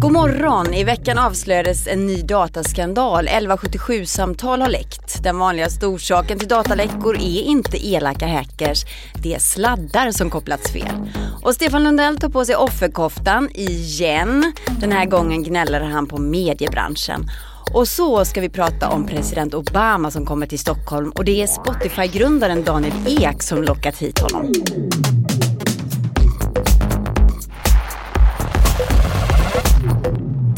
God 0.00 0.12
morgon! 0.12 0.74
I 0.74 0.84
veckan 0.84 1.18
avslöjades 1.18 1.86
en 1.86 2.06
ny 2.06 2.22
dataskandal. 2.22 3.28
1177-samtal 3.28 4.60
har 4.60 4.68
läckt. 4.68 5.22
Den 5.22 5.38
vanligaste 5.38 5.86
orsaken 5.86 6.38
till 6.38 6.48
dataläckor 6.48 7.16
är 7.16 7.42
inte 7.42 7.86
elaka 7.86 8.26
hackers. 8.26 8.84
Det 9.22 9.34
är 9.34 9.38
sladdar 9.38 10.10
som 10.10 10.30
kopplats 10.30 10.72
fel. 10.72 11.10
Och 11.42 11.54
Stefan 11.54 11.84
Lundell 11.84 12.16
tar 12.16 12.28
på 12.28 12.44
sig 12.44 12.56
offerkoftan 12.56 13.48
igen. 13.54 14.52
Den 14.80 14.92
här 14.92 15.06
gången 15.06 15.42
gnäller 15.42 15.80
han 15.80 16.06
på 16.06 16.18
mediebranschen. 16.18 17.30
Och 17.74 17.88
så 17.88 18.24
ska 18.24 18.40
vi 18.40 18.48
prata 18.48 18.88
om 18.88 19.06
president 19.06 19.54
Obama 19.54 20.10
som 20.10 20.26
kommer 20.26 20.46
till 20.46 20.58
Stockholm 20.58 21.10
och 21.10 21.24
det 21.24 21.42
är 21.42 21.46
Spotify-grundaren 21.46 22.64
Daniel 22.64 22.94
Ek 23.06 23.42
som 23.42 23.62
lockat 23.62 23.96
hit 23.96 24.18
honom. 24.18 24.52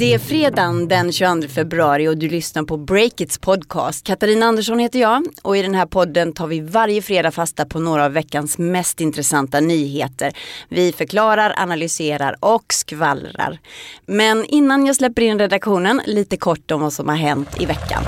Det 0.03 0.15
är 0.15 0.19
fredagen 0.19 0.89
den 0.89 1.13
22 1.13 1.49
februari 1.49 2.09
och 2.09 2.17
du 2.17 2.29
lyssnar 2.29 2.63
på 2.63 2.77
Breakits 2.77 3.39
podcast. 3.39 4.07
Katarina 4.07 4.47
Andersson 4.47 4.79
heter 4.79 4.99
jag 4.99 5.27
och 5.43 5.57
i 5.57 5.63
den 5.63 5.75
här 5.75 5.87
podden 5.87 6.33
tar 6.33 6.47
vi 6.47 6.61
varje 6.61 7.03
fredag 7.03 7.31
fasta 7.31 7.65
på 7.65 7.81
några 7.81 8.05
av 8.05 8.13
veckans 8.13 8.59
mest 8.59 9.01
intressanta 9.01 9.61
nyheter. 9.61 10.33
Vi 10.69 10.93
förklarar, 10.93 11.55
analyserar 11.57 12.37
och 12.41 12.65
skvallrar. 12.69 13.59
Men 14.07 14.45
innan 14.45 14.87
jag 14.87 14.97
släpper 14.97 15.23
in 15.23 15.39
redaktionen, 15.39 16.03
lite 16.07 16.37
kort 16.37 16.71
om 16.71 16.81
vad 16.81 16.93
som 16.93 17.09
har 17.09 17.17
hänt 17.17 17.61
i 17.61 17.67
veckan. 17.67 18.03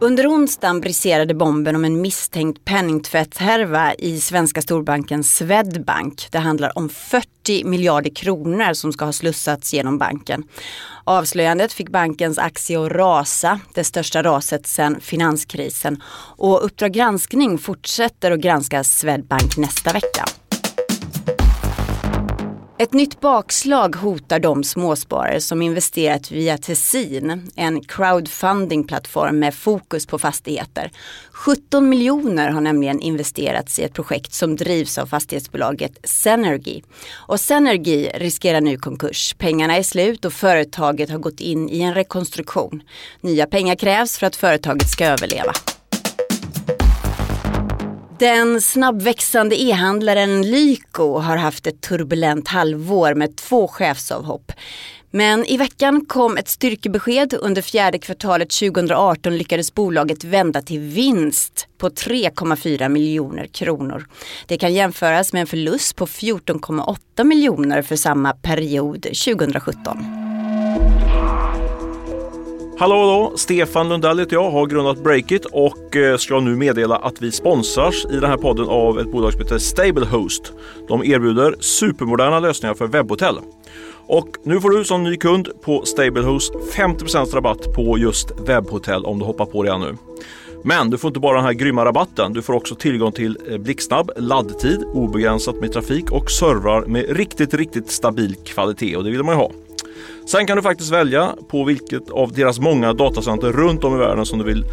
Under 0.00 0.26
onsdagen 0.26 0.80
briserade 0.80 1.34
bomben 1.34 1.76
om 1.76 1.84
en 1.84 2.00
misstänkt 2.00 2.64
penningtvättshärva 2.64 3.94
i 3.94 4.20
svenska 4.20 4.62
storbanken 4.62 5.24
Swedbank. 5.24 6.28
Det 6.30 6.38
handlar 6.38 6.78
om 6.78 6.88
40 6.88 7.64
miljarder 7.64 8.10
kronor 8.10 8.72
som 8.72 8.92
ska 8.92 9.04
ha 9.04 9.12
slussats 9.12 9.74
genom 9.74 9.98
banken. 9.98 10.44
Avslöjandet 11.04 11.72
fick 11.72 11.88
bankens 11.88 12.38
aktie 12.38 12.80
att 12.80 12.92
rasa, 12.92 13.60
det 13.74 13.84
största 13.84 14.22
raset 14.22 14.66
sedan 14.66 15.00
finanskrisen. 15.00 16.02
Och 16.36 16.64
Uppdrag 16.64 16.92
granskning 16.92 17.58
fortsätter 17.58 18.30
att 18.30 18.40
granska 18.40 18.84
Swedbank 18.84 19.56
nästa 19.56 19.92
vecka. 19.92 20.24
Ett 22.80 22.92
nytt 22.92 23.20
bakslag 23.20 23.96
hotar 23.96 24.38
de 24.38 24.64
småsparare 24.64 25.40
som 25.40 25.62
investerat 25.62 26.30
via 26.30 26.58
Tessin, 26.58 27.50
en 27.56 27.84
crowdfundingplattform 27.84 29.38
med 29.38 29.54
fokus 29.54 30.06
på 30.06 30.18
fastigheter. 30.18 30.90
17 31.32 31.88
miljoner 31.88 32.50
har 32.50 32.60
nämligen 32.60 33.00
investerats 33.00 33.78
i 33.78 33.82
ett 33.82 33.94
projekt 33.94 34.32
som 34.32 34.56
drivs 34.56 34.98
av 34.98 35.06
fastighetsbolaget 35.06 35.98
Senergy. 36.04 36.82
Och 37.14 37.40
Senergy 37.40 38.08
riskerar 38.14 38.60
nu 38.60 38.76
konkurs. 38.76 39.34
Pengarna 39.38 39.76
är 39.76 39.82
slut 39.82 40.24
och 40.24 40.32
företaget 40.32 41.10
har 41.10 41.18
gått 41.18 41.40
in 41.40 41.68
i 41.68 41.80
en 41.80 41.94
rekonstruktion. 41.94 42.82
Nya 43.20 43.46
pengar 43.46 43.74
krävs 43.74 44.18
för 44.18 44.26
att 44.26 44.36
företaget 44.36 44.88
ska 44.88 45.06
överleva. 45.06 45.52
Den 48.18 48.60
snabbväxande 48.60 49.62
e-handlaren 49.62 50.50
Lyko 50.50 51.18
har 51.18 51.36
haft 51.36 51.66
ett 51.66 51.80
turbulent 51.80 52.48
halvår 52.48 53.14
med 53.14 53.36
två 53.36 53.68
chefsavhopp. 53.68 54.52
Men 55.10 55.44
i 55.44 55.56
veckan 55.56 56.04
kom 56.06 56.36
ett 56.36 56.48
styrkebesked. 56.48 57.34
Under 57.34 57.62
fjärde 57.62 57.98
kvartalet 57.98 58.50
2018 58.50 59.36
lyckades 59.36 59.74
bolaget 59.74 60.24
vända 60.24 60.62
till 60.62 60.80
vinst 60.80 61.68
på 61.78 61.88
3,4 61.88 62.88
miljoner 62.88 63.46
kronor. 63.46 64.06
Det 64.46 64.58
kan 64.58 64.74
jämföras 64.74 65.32
med 65.32 65.40
en 65.40 65.46
förlust 65.46 65.96
på 65.96 66.06
14,8 66.06 67.24
miljoner 67.24 67.82
för 67.82 67.96
samma 67.96 68.32
period 68.32 69.02
2017. 69.02 70.27
Hallå 72.80 72.96
hallå! 72.96 73.32
Stefan 73.36 73.88
Lundell 73.88 74.18
heter 74.18 74.36
jag, 74.36 74.50
har 74.50 74.66
grundat 74.66 75.04
Breakit 75.04 75.44
och 75.44 75.96
eh, 75.96 76.16
ska 76.16 76.40
nu 76.40 76.56
meddela 76.56 76.96
att 76.96 77.22
vi 77.22 77.32
sponsras 77.32 78.04
i 78.10 78.14
den 78.14 78.30
här 78.30 78.36
podden 78.36 78.68
av 78.68 79.00
ett 79.00 79.12
bolag 79.12 79.32
som 79.32 79.40
heter 79.40 79.58
Stablehost. 79.58 80.52
De 80.88 81.04
erbjuder 81.04 81.56
supermoderna 81.60 82.40
lösningar 82.40 82.74
för 82.74 82.86
webbhotell. 82.86 83.38
Och 84.06 84.28
nu 84.42 84.60
får 84.60 84.70
du 84.70 84.84
som 84.84 85.04
ny 85.04 85.16
kund 85.16 85.48
på 85.62 85.84
Stablehost 85.84 86.52
50% 86.54 87.34
rabatt 87.34 87.74
på 87.74 87.98
just 87.98 88.30
webbhotell 88.46 89.04
om 89.04 89.18
du 89.18 89.24
hoppar 89.24 89.46
på 89.46 89.62
det 89.62 89.78
nu. 89.78 89.96
Men 90.64 90.90
du 90.90 90.98
får 90.98 91.08
inte 91.08 91.20
bara 91.20 91.36
den 91.36 91.44
här 91.44 91.52
grymma 91.52 91.84
rabatten. 91.84 92.32
Du 92.32 92.42
får 92.42 92.54
också 92.54 92.74
tillgång 92.74 93.12
till 93.12 93.38
eh, 93.50 93.58
blixtsnabb 93.58 94.10
laddtid, 94.16 94.84
obegränsat 94.84 95.56
med 95.56 95.72
trafik 95.72 96.12
och 96.12 96.30
servrar 96.30 96.86
med 96.86 97.16
riktigt, 97.16 97.54
riktigt 97.54 97.90
stabil 97.90 98.34
kvalitet 98.34 98.96
och 98.96 99.04
det 99.04 99.10
vill 99.10 99.22
man 99.22 99.34
ju 99.34 99.40
ha. 99.40 99.50
Sen 100.30 100.46
kan 100.46 100.56
du 100.56 100.62
faktiskt 100.62 100.90
välja 100.90 101.34
på 101.48 101.64
vilket 101.64 102.10
av 102.10 102.32
deras 102.32 102.60
många 102.60 102.92
datacenter 102.92 103.52
runt 103.52 103.84
om 103.84 103.94
i 103.94 103.98
världen 103.98 104.26
som 104.26 104.38
du 104.38 104.44
vill 104.44 104.64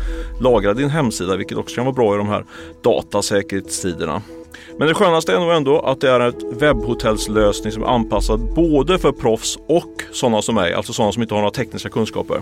lagra 0.41 0.73
din 0.73 0.89
hemsida, 0.89 1.35
vilket 1.35 1.57
också 1.57 1.75
kan 1.75 1.85
vara 1.85 1.95
bra 1.95 2.15
i 2.15 2.17
de 2.17 2.27
här 2.27 2.45
datasäkerhetstiderna. 2.83 4.21
Men 4.77 4.87
det 4.87 4.93
skönaste 4.93 5.33
är 5.33 5.39
nog 5.39 5.51
ändå 5.51 5.79
att 5.79 6.01
det 6.01 6.09
är 6.09 6.19
ett 6.19 6.43
webbhotellslösning 6.61 7.71
som 7.71 7.83
är 7.83 7.87
anpassad 7.87 8.39
både 8.55 8.99
för 8.99 9.11
proffs 9.11 9.57
och 9.67 10.03
sådana 10.11 10.41
som 10.41 10.55
mig, 10.55 10.73
alltså 10.73 10.93
sådana 10.93 11.11
som 11.11 11.21
inte 11.21 11.33
har 11.33 11.41
några 11.41 11.51
tekniska 11.51 11.89
kunskaper. 11.89 12.41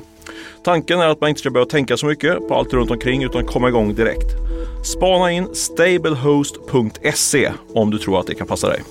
Tanken 0.63 0.99
är 0.99 1.07
att 1.07 1.21
man 1.21 1.29
inte 1.29 1.39
ska 1.39 1.49
behöva 1.49 1.69
tänka 1.69 1.97
så 1.97 2.05
mycket 2.05 2.47
på 2.47 2.55
allt 2.55 2.73
runt 2.73 2.91
omkring 2.91 3.23
utan 3.23 3.45
komma 3.45 3.69
igång 3.69 3.95
direkt. 3.95 4.27
Spana 4.83 5.31
in 5.31 5.55
stablehost.se 5.55 7.51
om 7.73 7.91
du 7.91 7.97
tror 7.97 8.19
att 8.19 8.27
det 8.27 8.35
kan 8.35 8.47
passa 8.47 8.67
dig. 8.67 8.81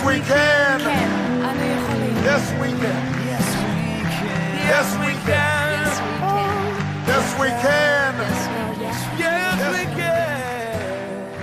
Yes, 0.00 0.08
we 0.08 0.20
can. 0.22 0.80
Yes, 2.24 2.52
we 2.58 2.68
can. 2.68 3.02
Yes, 3.26 3.46
we 3.66 4.02
can. 4.08 4.56
Yes, 4.64 4.88
we 4.98 5.12
can. 5.26 5.86
Yes, 7.06 7.38
we 7.38 7.48
can. 7.48 7.79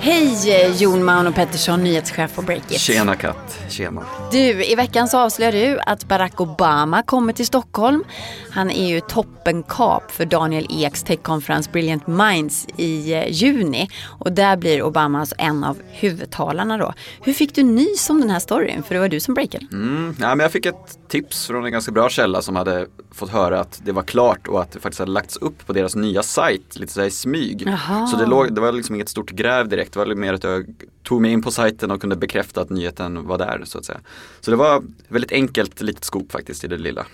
Hej 0.07 0.73
Jon 0.78 1.06
Mauno 1.06 1.31
Pettersson, 1.31 1.84
nyhetschef 1.84 2.35
på 2.35 2.41
Breakit. 2.41 2.79
Tjena 2.79 3.16
Katt, 3.16 3.59
tjena. 3.69 4.03
Du, 4.31 4.66
i 4.66 4.75
veckan 4.75 5.07
så 5.07 5.19
avslöjar 5.19 5.51
du 5.51 5.79
att 5.79 6.07
Barack 6.07 6.41
Obama 6.41 7.03
kommer 7.03 7.34
till 7.34 7.45
Stockholm. 7.45 8.03
Han 8.51 8.72
är 8.72 8.88
ju 8.88 9.01
toppenkap 9.01 10.12
för 10.12 10.25
Daniel 10.25 10.67
Eks 10.85 11.03
techkonferens 11.03 11.72
Brilliant 11.72 12.07
Minds 12.07 12.67
i 12.78 13.13
eh, 13.13 13.31
juni. 13.31 13.90
Och 14.19 14.31
där 14.31 14.57
blir 14.57 14.84
Obama 14.84 15.19
alltså 15.19 15.35
en 15.38 15.63
av 15.63 15.78
huvudtalarna 15.90 16.78
då. 16.78 16.94
Hur 17.22 17.34
fick 17.34 17.56
du 17.56 17.63
nys 17.63 18.09
om 18.09 18.22
den 18.22 18.29
här 18.29 18.40
storyn? 18.40 18.84
För 18.84 18.96
det 18.96 19.01
var 19.01 19.07
du 19.07 19.19
som 19.19 19.34
breakade. 19.34 19.66
Mm, 19.72 20.16
ja, 20.19 20.28
men 20.28 20.40
jag 20.40 20.51
fick 20.51 20.66
ett 20.66 21.00
tips 21.09 21.47
från 21.47 21.66
en 21.66 21.72
ganska 21.72 21.91
bra 21.91 22.09
källa 22.09 22.41
som 22.41 22.56
hade 22.56 22.88
fått 23.12 23.29
höra 23.29 23.59
att 23.59 23.81
det 23.84 23.91
var 23.91 24.03
klart 24.03 24.47
och 24.47 24.62
att 24.62 24.72
det 24.72 24.79
faktiskt 24.79 25.00
hade 25.00 25.12
lagts 25.12 25.38
upp 25.38 25.67
på 25.67 25.73
deras 25.73 25.96
nya 25.96 26.23
sajt 26.23 26.79
lite 26.79 26.94
så 26.94 27.00
här 27.00 27.07
i 27.07 27.12
smyg. 27.12 27.63
Jaha. 27.66 28.07
Så 28.07 28.17
det, 28.17 28.25
låg, 28.25 28.56
det 28.56 28.62
var 28.62 28.72
liksom 28.72 28.96
inget 28.96 29.09
stort 29.09 29.31
gräv 29.31 29.67
direkt, 29.67 29.96
det 30.06 30.09
var 30.09 30.16
mer 30.16 30.34
att 30.34 30.44
jag 30.44 30.66
tog 31.03 31.22
mig 31.22 31.31
in 31.31 31.41
på 31.41 31.52
sajten 31.52 31.91
och 31.91 32.02
kunde 32.02 32.16
bekräfta 32.16 32.62
att 32.62 32.69
nyheten 32.69 33.28
var 33.28 33.38
där 33.38 33.62
så 33.66 33.78
att 33.78 33.85
säga. 33.85 34.00
Så 34.40 34.52
det 34.52 34.58
var 34.58 34.84
väldigt 35.08 35.31
enkelt 35.31 35.81
litet 35.81 36.03
skop 36.03 36.31
faktiskt 36.31 36.63
i 36.63 36.68
det 36.68 36.78
lilla. 36.78 37.06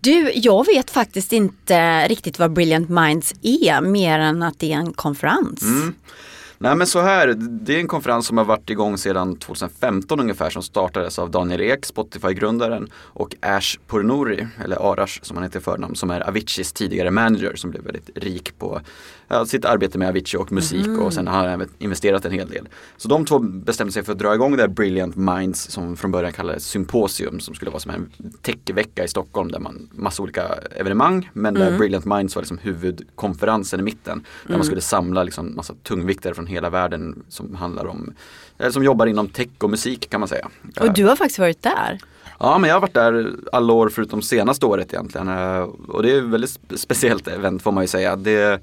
Du, 0.00 0.32
jag 0.34 0.66
vet 0.66 0.90
faktiskt 0.90 1.32
inte 1.32 2.08
riktigt 2.08 2.38
vad 2.38 2.52
Brilliant 2.52 2.88
Minds 2.88 3.34
är 3.42 3.80
mer 3.80 4.18
än 4.18 4.42
att 4.42 4.58
det 4.58 4.72
är 4.72 4.76
en 4.76 4.92
konferens. 4.92 5.62
Nej 6.58 6.76
men 6.76 6.86
så 6.86 7.00
här, 7.00 7.34
det 7.38 7.74
är 7.76 7.80
en 7.80 7.88
konferens 7.88 8.26
som 8.26 8.38
har 8.38 8.44
varit 8.44 8.70
igång 8.70 8.98
sedan 8.98 9.36
2015 9.36 10.20
ungefär 10.20 10.50
som 10.50 10.62
startades 10.62 11.18
av 11.18 11.30
Daniel 11.30 11.60
Ek, 11.60 11.86
Spotify-grundaren 11.86 12.88
och 12.94 13.34
Ash 13.40 13.78
Pournouri, 13.86 14.46
eller 14.64 14.92
Arash 14.92 15.18
som 15.22 15.36
han 15.36 15.44
heter 15.44 15.58
i 15.58 15.62
förnamn, 15.62 15.94
som 15.94 16.10
är 16.10 16.28
Aviciis 16.28 16.72
tidigare 16.72 17.10
manager 17.10 17.56
som 17.56 17.70
blev 17.70 17.82
väldigt 17.82 18.10
rik 18.14 18.58
på 18.58 18.80
ja, 19.28 19.46
sitt 19.46 19.64
arbete 19.64 19.98
med 19.98 20.08
Avicii 20.08 20.40
och 20.40 20.52
musik 20.52 20.88
och 20.88 21.12
sen 21.12 21.26
har 21.26 21.38
han 21.38 21.48
även 21.48 21.68
investerat 21.78 22.24
en 22.24 22.32
hel 22.32 22.48
del. 22.48 22.68
Så 22.96 23.08
de 23.08 23.24
två 23.24 23.38
bestämde 23.38 23.92
sig 23.92 24.02
för 24.02 24.12
att 24.12 24.18
dra 24.18 24.34
igång 24.34 24.56
det 24.56 24.62
här 24.62 24.68
Brilliant 24.68 25.16
Minds 25.16 25.70
som 25.70 25.96
från 25.96 26.10
början 26.10 26.32
kallades 26.32 26.66
Symposium 26.66 27.40
som 27.40 27.54
skulle 27.54 27.70
vara 27.70 27.80
som 27.80 27.90
en 27.90 28.10
techvecka 28.42 29.04
i 29.04 29.08
Stockholm 29.08 29.52
där 29.52 29.58
man 29.58 29.88
massa 29.92 30.22
olika 30.22 30.42
evenemang 30.76 31.30
men 31.32 31.54
där 31.54 31.78
Brilliant 31.78 32.04
Minds 32.04 32.36
var 32.36 32.42
liksom 32.42 32.58
huvudkonferensen 32.58 33.80
i 33.80 33.82
mitten 33.82 34.24
där 34.46 34.56
man 34.56 34.64
skulle 34.64 34.80
samla 34.80 35.22
liksom 35.22 35.56
massa 35.56 35.74
tungviktare 35.82 36.34
från 36.34 36.45
hela 36.46 36.70
världen 36.70 37.22
som 37.28 37.54
handlar 37.54 37.86
om 37.86 38.12
eller 38.58 38.70
som 38.70 38.84
jobbar 38.84 39.06
inom 39.06 39.28
tech 39.28 39.48
och 39.58 39.70
musik 39.70 40.10
kan 40.10 40.20
man 40.20 40.28
säga. 40.28 40.48
Och 40.80 40.92
du 40.94 41.04
har 41.04 41.16
faktiskt 41.16 41.38
varit 41.38 41.62
där. 41.62 41.98
Ja 42.40 42.58
men 42.58 42.68
jag 42.68 42.74
har 42.76 42.80
varit 42.80 42.94
där 42.94 43.32
alla 43.52 43.72
år 43.72 43.88
förutom 43.88 44.22
senaste 44.22 44.66
året 44.66 44.92
egentligen. 44.92 45.28
Eh, 45.28 45.58
Och 45.88 46.02
det 46.02 46.12
är 46.12 46.18
ett 46.18 46.24
väldigt 46.24 46.50
spe- 46.50 46.76
speciellt 46.76 47.28
event 47.28 47.62
får 47.62 47.72
man 47.72 47.84
ju 47.84 47.88
säga. 47.88 48.16
Det, 48.16 48.60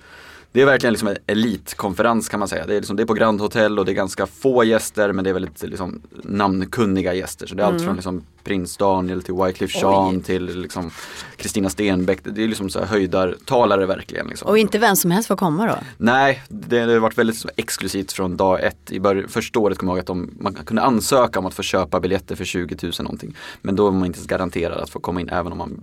det 0.51 0.61
är 0.61 0.65
verkligen 0.65 0.93
liksom 0.93 1.07
en 1.07 1.17
elitkonferens 1.27 2.29
kan 2.29 2.39
man 2.39 2.47
säga. 2.47 2.65
Det 2.67 2.73
är, 2.73 2.79
liksom, 2.79 2.95
det 2.95 3.03
är 3.03 3.07
på 3.07 3.13
Grand 3.13 3.41
Hotel 3.41 3.79
och 3.79 3.85
det 3.85 3.91
är 3.91 3.93
ganska 3.93 4.27
få 4.27 4.63
gäster 4.63 5.11
men 5.11 5.23
det 5.23 5.29
är 5.29 5.33
väldigt 5.33 5.63
liksom, 5.63 6.01
namnkunniga 6.23 7.13
gäster. 7.13 7.47
Så 7.47 7.55
det 7.55 7.63
är 7.63 7.67
allt 7.67 7.83
från 7.83 7.95
liksom, 7.95 8.23
prins 8.43 8.77
Daniel 8.77 9.23
till 9.23 9.33
Wycliffe 9.33 9.79
Jean 9.79 10.21
till 10.21 10.61
liksom 10.61 10.91
Kristina 11.37 11.69
Stenbeck. 11.69 12.19
Det 12.23 12.43
är 12.43 12.47
liksom 12.47 12.69
så 12.69 12.79
här 12.79 12.85
höjdartalare 12.85 13.85
verkligen. 13.85 14.27
Liksom. 14.27 14.47
Och 14.47 14.57
inte 14.57 14.79
vem 14.79 14.95
som 14.95 15.11
helst 15.11 15.27
får 15.27 15.35
komma 15.35 15.67
då? 15.67 15.75
Nej, 15.97 16.43
det 16.49 16.79
har 16.79 16.99
varit 16.99 17.17
väldigt 17.17 17.45
exklusivt 17.55 18.11
från 18.11 18.37
dag 18.37 18.63
ett. 18.63 18.91
I 18.91 18.99
bör- 18.99 19.27
första 19.27 19.59
året 19.59 19.77
kommer 19.77 19.91
jag 19.91 19.95
ihåg 19.97 20.01
att 20.01 20.07
de, 20.07 20.31
man 20.39 20.53
kunde 20.53 20.81
ansöka 20.81 21.39
om 21.39 21.45
att 21.45 21.53
få 21.53 21.63
köpa 21.63 21.99
biljetter 21.99 22.35
för 22.35 22.45
20 22.45 22.77
000 22.83 22.91
någonting. 22.99 23.35
Men 23.61 23.75
då 23.75 23.83
var 23.83 23.91
man 23.91 24.05
inte 24.05 24.17
ens 24.17 24.27
garanterad 24.27 24.79
att 24.79 24.89
få 24.89 24.99
komma 24.99 25.21
in 25.21 25.29
även 25.29 25.51
om 25.51 25.57
man 25.57 25.81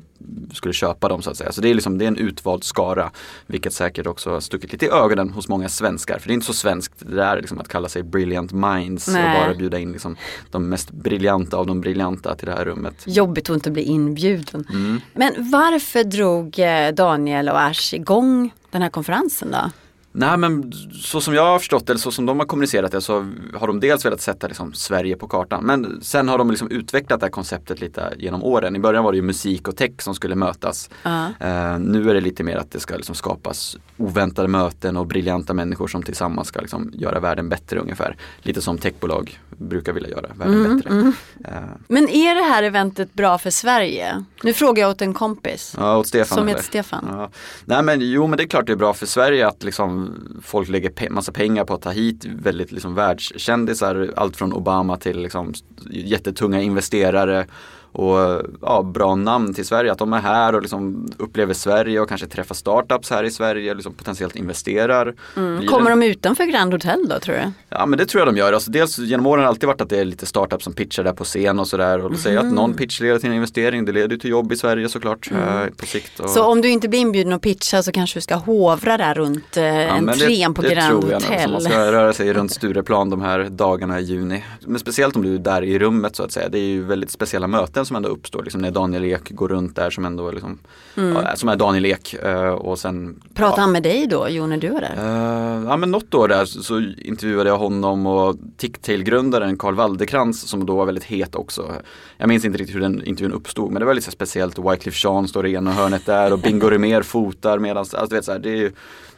skulle 0.53 0.75
köpa 0.75 1.09
dem 1.09 1.23
så 1.23 1.31
att 1.31 1.37
säga. 1.37 1.53
Så 1.53 1.61
det 1.61 1.69
är, 1.69 1.75
liksom, 1.75 1.99
det 1.99 2.05
är 2.05 2.09
en 2.09 2.17
utvald 2.17 2.65
skara. 2.65 3.11
Vilket 3.47 3.73
säkert 3.73 4.07
också 4.07 4.31
har 4.31 4.41
stuckit 4.41 4.73
lite 4.73 4.87
i 4.87 4.89
ögonen 4.89 5.31
hos 5.31 5.49
många 5.49 5.69
svenskar. 5.69 6.19
För 6.19 6.29
det 6.29 6.33
är 6.33 6.35
inte 6.35 6.47
så 6.47 6.53
svenskt 6.53 6.93
det 6.99 7.17
där 7.17 7.37
liksom 7.37 7.59
att 7.59 7.69
kalla 7.69 7.89
sig 7.89 8.03
brilliant 8.03 8.53
minds 8.53 9.09
Nej. 9.09 9.37
och 9.37 9.47
bara 9.47 9.55
bjuda 9.55 9.79
in 9.79 9.93
liksom 9.93 10.17
de 10.51 10.69
mest 10.69 10.91
briljanta 10.91 11.57
av 11.57 11.67
de 11.67 11.81
briljanta 11.81 12.35
till 12.35 12.49
det 12.51 12.57
här 12.57 12.65
rummet. 12.65 13.05
Jobbigt 13.07 13.51
att 13.51 13.55
inte 13.55 13.71
bli 13.71 13.83
inbjuden. 13.83 14.67
Mm. 14.71 15.01
Men 15.13 15.51
varför 15.51 16.05
drog 16.05 16.59
eh, 16.59 16.93
Daniel 16.93 17.49
och 17.49 17.63
Ash 17.63 17.95
igång 17.95 18.55
den 18.71 18.83
här 18.83 18.91
konferensen 18.91 19.51
då? 19.51 19.71
Nej 20.13 20.37
men 20.37 20.73
så 20.93 21.21
som 21.21 21.35
jag 21.35 21.45
har 21.45 21.59
förstått 21.59 21.87
det, 21.87 21.93
eller 21.93 22.01
så 22.01 22.11
som 22.11 22.27
de 22.27 22.39
har 22.39 22.47
kommunicerat 22.47 22.93
det 22.93 23.01
så 23.01 23.27
har 23.55 23.67
de 23.67 23.81
dels 23.81 24.05
velat 24.05 24.21
sätta 24.21 24.47
liksom 24.47 24.73
Sverige 24.73 25.17
på 25.17 25.29
kartan. 25.29 25.65
Men 25.65 26.03
sen 26.03 26.29
har 26.29 26.39
de 26.39 26.51
liksom 26.51 26.71
utvecklat 26.71 27.21
det 27.21 27.27
här 27.27 27.31
konceptet 27.31 27.81
lite 27.81 28.15
genom 28.19 28.43
åren. 28.43 28.77
I 28.77 28.79
början 28.79 29.05
var 29.05 29.13
det 29.13 29.17
ju 29.17 29.23
musik 29.23 29.69
och 29.69 29.77
tech 29.77 29.91
som 29.99 30.15
skulle 30.15 30.35
mötas. 30.35 30.91
Ja. 31.03 31.25
Eh, 31.41 31.79
nu 31.79 32.11
är 32.11 32.15
det 32.15 32.21
lite 32.21 32.43
mer 32.45 32.57
att 32.57 32.71
det 32.71 32.81
ska 32.81 32.97
liksom 32.97 33.15
skapas 33.15 33.77
oväntade 33.97 34.49
möten 34.49 34.97
och 34.97 35.07
briljanta 35.07 35.55
människor 35.55 35.89
som 35.89 36.03
tillsammans 36.03 36.49
ska 36.49 36.61
liksom 36.61 36.91
göra 36.95 37.21
världen 37.21 37.49
bättre 37.49 37.79
ungefär. 37.79 38.17
Lite 38.43 38.63
som 38.63 38.79
techbolag 38.79 39.41
brukar 39.59 39.93
vilja 39.93 40.11
göra 40.11 40.27
världen 40.35 40.77
bättre. 40.77 41.13
Eh, 41.45 41.55
Men 41.89 42.09
är 42.09 42.35
det 42.35 42.43
här 42.43 42.63
eventet 42.63 43.15
bra 43.15 43.39
för 43.39 43.51
Sverige? 43.51 44.25
Nu 44.43 44.53
frågar 44.53 44.83
jag 44.83 44.91
åt 44.91 45.03
en 45.03 45.15
kompis. 45.15 45.75
Ja, 45.79 45.97
åt 45.97 46.07
Stefan 46.07 46.39
Som 46.39 46.49
heter 46.49 46.63
Stefan. 46.63 47.07
Ja. 47.11 47.31
Nej 47.65 47.83
men 47.83 48.01
jo 48.01 48.27
men 48.27 48.37
det 48.37 48.43
är 48.43 48.49
klart 48.49 48.67
det 48.67 48.73
är 48.73 48.77
bra 48.77 48.95
för 48.95 49.07
Sverige 49.07 49.47
att 49.47 49.63
liksom 49.63 50.00
folk 50.43 50.69
lägger 50.69 50.91
pe- 50.91 51.11
massa 51.11 51.33
pengar 51.33 51.65
på 51.65 51.75
att 51.75 51.83
ta 51.83 51.91
hit 51.91 52.25
väldigt 52.25 52.73
liksom 52.73 52.95
världskändisar. 52.95 54.13
Allt 54.17 54.37
från 54.37 54.53
Obama 54.53 54.97
till 54.97 55.19
liksom 55.23 55.55
jättetunga 55.91 56.61
investerare 56.63 57.47
och 57.93 58.43
ja, 58.63 58.83
bra 58.83 59.15
namn 59.15 59.55
till 59.55 59.67
Sverige. 59.67 59.93
Att 59.93 59.99
de 59.99 60.13
är 60.13 60.21
här 60.21 60.55
och 60.55 60.63
liksom 60.63 61.09
upplever 61.19 61.55
Sverige 61.55 62.01
och 62.01 62.09
kanske 62.09 62.27
träffar 62.27 62.55
startups 62.55 63.11
här 63.11 63.25
i 63.25 63.31
Sverige 63.31 63.75
liksom 63.75 63.95
potentiellt 63.95 64.37
investerar. 64.37 65.15
Mm. 65.37 65.67
Kommer 65.67 65.91
de 65.91 66.03
utanför 66.03 66.45
Grand 66.45 66.73
Hotel 66.73 67.09
då 67.09 67.19
tror 67.19 67.35
du? 67.35 67.53
Ja 67.69 67.87
men 67.87 67.99
det 67.99 68.07
tror 68.07 68.21
jag 68.21 68.35
de 68.35 68.39
gör. 68.39 68.53
Alltså, 68.53 68.71
dels 68.71 68.99
genom 68.99 69.27
åren 69.27 69.39
har 69.39 69.45
det 69.45 69.49
alltid 69.49 69.67
varit 69.67 69.81
att 69.81 69.89
det 69.89 69.99
är 69.99 70.05
lite 70.05 70.27
startups 70.27 70.65
som 70.65 70.73
pitchar 70.73 71.05
där 71.05 71.13
på 71.13 71.25
scen 71.25 71.59
och 71.59 71.69
sådär. 71.69 72.05
Och 72.05 72.19
säger 72.19 72.39
att 72.39 72.53
någon 72.53 72.75
pitch 72.75 73.01
leder 73.01 73.19
till 73.19 73.29
en 73.29 73.35
investering. 73.35 73.85
Det 73.85 73.93
leder 73.93 74.17
till 74.17 74.31
jobb 74.31 74.53
i 74.53 74.57
Sverige 74.57 74.89
såklart 74.89 75.31
eh, 75.31 75.67
på 75.77 75.87
sikt. 75.87 76.21
Och... 76.21 76.31
Så 76.31 76.45
om 76.45 76.61
du 76.61 76.69
inte 76.69 76.89
blir 76.89 77.01
inbjuden 77.01 77.33
att 77.33 77.43
pitcha 77.43 77.83
så 77.83 77.93
kanske 77.93 78.17
du 78.17 78.21
ska 78.23 78.35
hovra 78.35 78.97
där 78.97 79.15
runt 79.15 79.57
eh, 79.57 79.65
Ja, 79.65 79.89
entrén 79.89 80.55
på 80.55 80.63
det 80.63 80.75
Grand 80.75 81.01
tror 81.01 81.13
jag 81.13 81.21
Hotel. 81.21 81.53
Man 81.53 81.61
ska 81.61 81.93
röra 81.93 82.13
sig 82.13 82.33
runt 82.33 82.53
Stureplan 82.53 83.11
de 83.11 83.21
här 83.21 83.49
dagarna 83.51 84.01
i 84.01 84.03
juni. 84.03 84.45
Men 84.61 84.79
speciellt 84.79 85.17
om 85.17 85.23
du 85.23 85.35
är 85.35 85.39
där 85.39 85.63
i 85.63 85.79
rummet 85.79 86.17
så 86.17 86.23
att 86.23 86.33
säga. 86.33 86.49
Det 86.49 86.59
är 86.59 86.69
ju 86.69 86.85
väldigt 86.85 87.11
speciella 87.11 87.47
möten 87.47 87.80
som 87.85 87.97
ändå 87.97 88.09
uppstår. 88.09 88.43
Liksom 88.43 88.61
när 88.61 88.71
Daniel 88.71 89.05
Ek 89.05 89.31
går 89.31 89.49
runt 89.49 89.77
där 89.77 89.91
som 89.91 90.05
ändå 90.05 90.31
liksom, 90.31 90.59
ja, 90.95 91.37
som 91.37 91.49
är 91.49 91.57
Daniel 91.57 91.85
Ek. 91.87 92.15
eh, 92.15 92.49
Och 92.51 92.79
sen 92.79 93.23
Pratar 93.35 93.57
ja, 93.57 93.61
han 93.61 93.73
med 93.73 93.83
dig 93.83 94.07
då, 94.07 94.27
Jo, 94.31 94.47
när 94.47 94.57
du 94.57 94.69
var 94.69 94.81
där? 94.81 94.95
Eh, 94.97 95.65
ja 95.65 95.77
men 95.77 95.91
något 95.91 96.15
år 96.15 96.29
där 96.29 96.45
så, 96.45 96.63
så 96.63 96.81
intervjuade 96.99 97.51
jag 97.51 97.59
honom 97.59 98.07
och 98.07 98.37
Ticktail-grundaren 98.57 99.59
Carl 99.59 99.75
Waldekrans 99.75 100.49
som 100.49 100.67
då 100.67 100.77
var 100.77 100.87
väldigt 100.87 101.05
het 101.05 101.35
också. 101.35 101.73
Jag 102.17 102.29
minns 102.29 102.45
inte 102.45 102.59
riktigt 102.59 102.77
hur 102.77 102.81
den 102.81 103.05
intervjun 103.05 103.33
uppstod 103.33 103.73
men 103.73 103.81
det 103.81 103.87
var 103.87 103.95
lite 103.95 104.11
speciellt. 104.11 104.59
Wycliffe 104.59 105.09
Jean 105.09 105.29
står 105.29 105.47
i 105.47 105.55
ena 105.55 105.73
hörnet 105.73 106.07
där 106.07 106.33
och 106.33 106.39
Bingo 106.39 106.71
Rimér 106.71 107.03
fotar 107.03 107.59
medan, 107.59 107.77
alltså 107.79 108.07
du 108.11 108.17
vet 108.17 108.25
så 108.25 108.33
här, 108.33 108.39
det 108.39 108.51
är 108.51 108.57
ju 108.57 108.73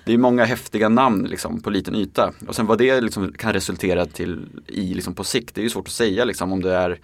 det 0.05 0.13
är 0.13 0.19
många 0.19 0.45
häftiga 0.45 0.89
namn 0.89 1.23
liksom, 1.31 1.61
på 1.61 1.71
liten 1.71 1.95
yta. 1.95 2.33
Och 2.49 2.55
sen 2.55 2.67
vad 2.67 2.79
det 2.79 3.01
liksom 3.01 3.33
kan 3.33 3.53
resultera 3.53 4.07
till 4.07 4.47
i 4.67 4.95
liksom, 4.95 5.15
på 5.15 5.25
sikt, 5.25 5.55
det 5.55 5.61
är 5.61 5.63
ju 5.63 5.71
svårt 5.71 5.87
att 5.87 5.93
säga 5.93 6.25
liksom, 6.25 6.53
om 6.53 6.63
det 6.63 6.75
är 6.75 6.99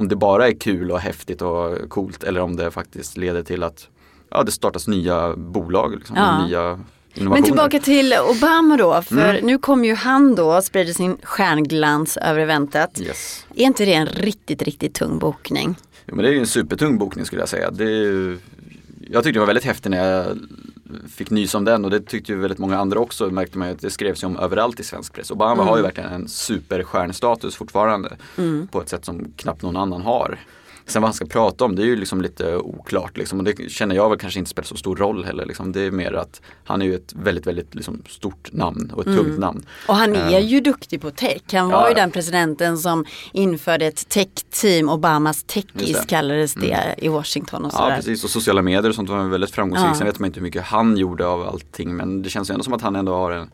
om 0.00 0.08
det 0.08 0.16
bara 0.16 0.48
är 0.48 0.52
kul 0.52 0.90
och 0.90 1.00
häftigt 1.00 1.42
och 1.42 1.88
coolt 1.88 2.24
eller 2.24 2.40
om 2.40 2.56
det 2.56 2.70
faktiskt 2.70 3.16
leder 3.16 3.42
till 3.42 3.62
att 3.62 3.88
ja, 4.30 4.42
det 4.42 4.52
startas 4.52 4.88
nya 4.88 5.36
bolag, 5.36 5.94
liksom, 5.94 6.16
Ja. 6.16 6.46
nya. 6.46 6.80
Men 7.14 7.42
tillbaka 7.42 7.80
till 7.80 8.14
Obama 8.30 8.76
då, 8.76 9.02
för 9.02 9.30
Mm. 9.34 9.46
nu 9.46 9.58
kommer 9.58 9.88
ju 9.88 9.94
han 9.94 10.34
då 10.34 10.52
och 10.56 10.64
sprider 10.64 10.92
sin 10.92 11.16
stjärnglans 11.22 12.16
över 12.16 12.40
eventet. 12.40 13.00
Yes. 13.00 13.46
Är 13.54 13.62
inte 13.64 13.84
det 13.84 13.94
en 13.94 14.06
riktigt, 14.06 14.62
riktigt 14.62 14.94
tung 14.94 15.18
bokning? 15.18 15.74
Jo, 16.06 16.14
men 16.14 16.24
det 16.24 16.30
är 16.30 16.32
ju 16.32 16.38
en 16.40 16.46
supertung 16.46 16.98
bokning 16.98 17.24
skulle 17.24 17.42
jag 17.42 17.48
säga. 17.48 17.70
Det 17.70 17.84
ju, 17.84 18.38
jag 19.00 19.24
tyckte 19.24 19.36
det 19.36 19.40
var 19.40 19.46
väldigt 19.46 19.64
häftigt 19.64 19.90
när 19.90 20.12
jag 20.12 20.38
fick 21.08 21.30
nys 21.30 21.54
om 21.54 21.64
den 21.64 21.84
och 21.84 21.90
det 21.90 22.00
tyckte 22.00 22.32
ju 22.32 22.38
väldigt 22.38 22.58
många 22.58 22.78
andra 22.78 23.00
också. 23.00 23.30
Märkte 23.30 23.58
man 23.58 23.68
ju 23.68 23.74
att 23.74 23.80
det 23.80 23.90
skrevs 23.90 24.22
ju 24.22 24.26
om 24.26 24.36
överallt 24.36 24.80
i 24.80 24.84
svensk 24.84 25.12
press. 25.12 25.30
Obama 25.30 25.62
har 25.62 25.76
ju 25.76 25.82
verkligen 25.82 26.12
en 26.12 26.28
superstjärnstatus 26.28 27.56
fortfarande 27.56 28.16
på 28.70 28.80
ett 28.80 28.88
sätt 28.88 29.04
som 29.04 29.32
knappt 29.36 29.62
någon 29.62 29.76
annan 29.76 30.02
har. 30.02 30.38
Sen 30.90 31.02
vad 31.02 31.08
han 31.08 31.14
ska 31.14 31.24
prata 31.26 31.64
om 31.64 31.76
det 31.76 31.82
är 31.82 31.86
ju 31.86 31.96
liksom 31.96 32.20
lite 32.22 32.56
oklart 32.56 33.16
liksom. 33.16 33.38
och 33.38 33.44
det 33.44 33.70
känner 33.70 33.94
jag 33.94 34.08
väl 34.10 34.18
kanske 34.18 34.38
inte 34.38 34.50
spelar 34.50 34.66
så 34.66 34.76
stor 34.76 34.96
roll 34.96 35.24
heller. 35.24 35.46
Liksom. 35.46 35.72
Det 35.72 35.80
är 35.80 35.90
mer 35.90 36.12
att 36.12 36.40
han 36.64 36.82
är 36.82 36.86
ju 36.86 36.94
ett 36.94 37.12
väldigt, 37.16 37.46
väldigt 37.46 37.74
liksom, 37.74 38.02
stort 38.08 38.52
namn 38.52 38.90
och 38.94 39.06
ett 39.06 39.16
tungt 39.16 39.38
namn. 39.38 39.62
Och 39.88 39.94
han 39.96 40.16
är 40.16 40.40
ju 40.40 40.60
duktig 40.60 41.00
på 41.00 41.10
tech. 41.10 41.42
Han 41.52 41.68
var 41.70 41.80
Ja, 41.80 41.88
ju 41.88 41.94
ja. 41.96 42.00
den 42.00 42.10
presidenten 42.10 42.78
som 42.78 43.04
införde 43.32 43.86
ett 43.86 44.08
tech-team, 44.08 44.88
Obamas 44.88 45.42
det. 45.42 46.06
kallades 46.08 46.54
det 46.54 46.94
i 46.98 47.08
Washington 47.08 47.64
och 47.64 47.70
Ja 47.74 47.78
sådär. 47.78 47.96
precis 47.96 48.24
och 48.24 48.30
sociala 48.30 48.62
medier 48.62 48.88
och 48.88 48.94
sånt 48.94 49.08
var 49.08 49.24
väldigt 49.28 49.50
framgångsrikt. 49.50 49.90
Ja. 49.92 49.98
Sen 49.98 50.06
vet 50.06 50.18
man 50.18 50.26
inte 50.26 50.40
hur 50.40 50.44
mycket 50.44 50.62
han 50.62 50.96
gjorde 50.96 51.26
av 51.26 51.42
allting 51.48 51.96
men 51.96 52.22
det 52.22 52.30
känns 52.30 52.50
ju 52.50 52.52
ändå 52.52 52.64
som 52.64 52.72
att 52.72 52.82
han 52.82 52.96
ändå 52.96 53.14
har 53.14 53.30
en 53.30 53.50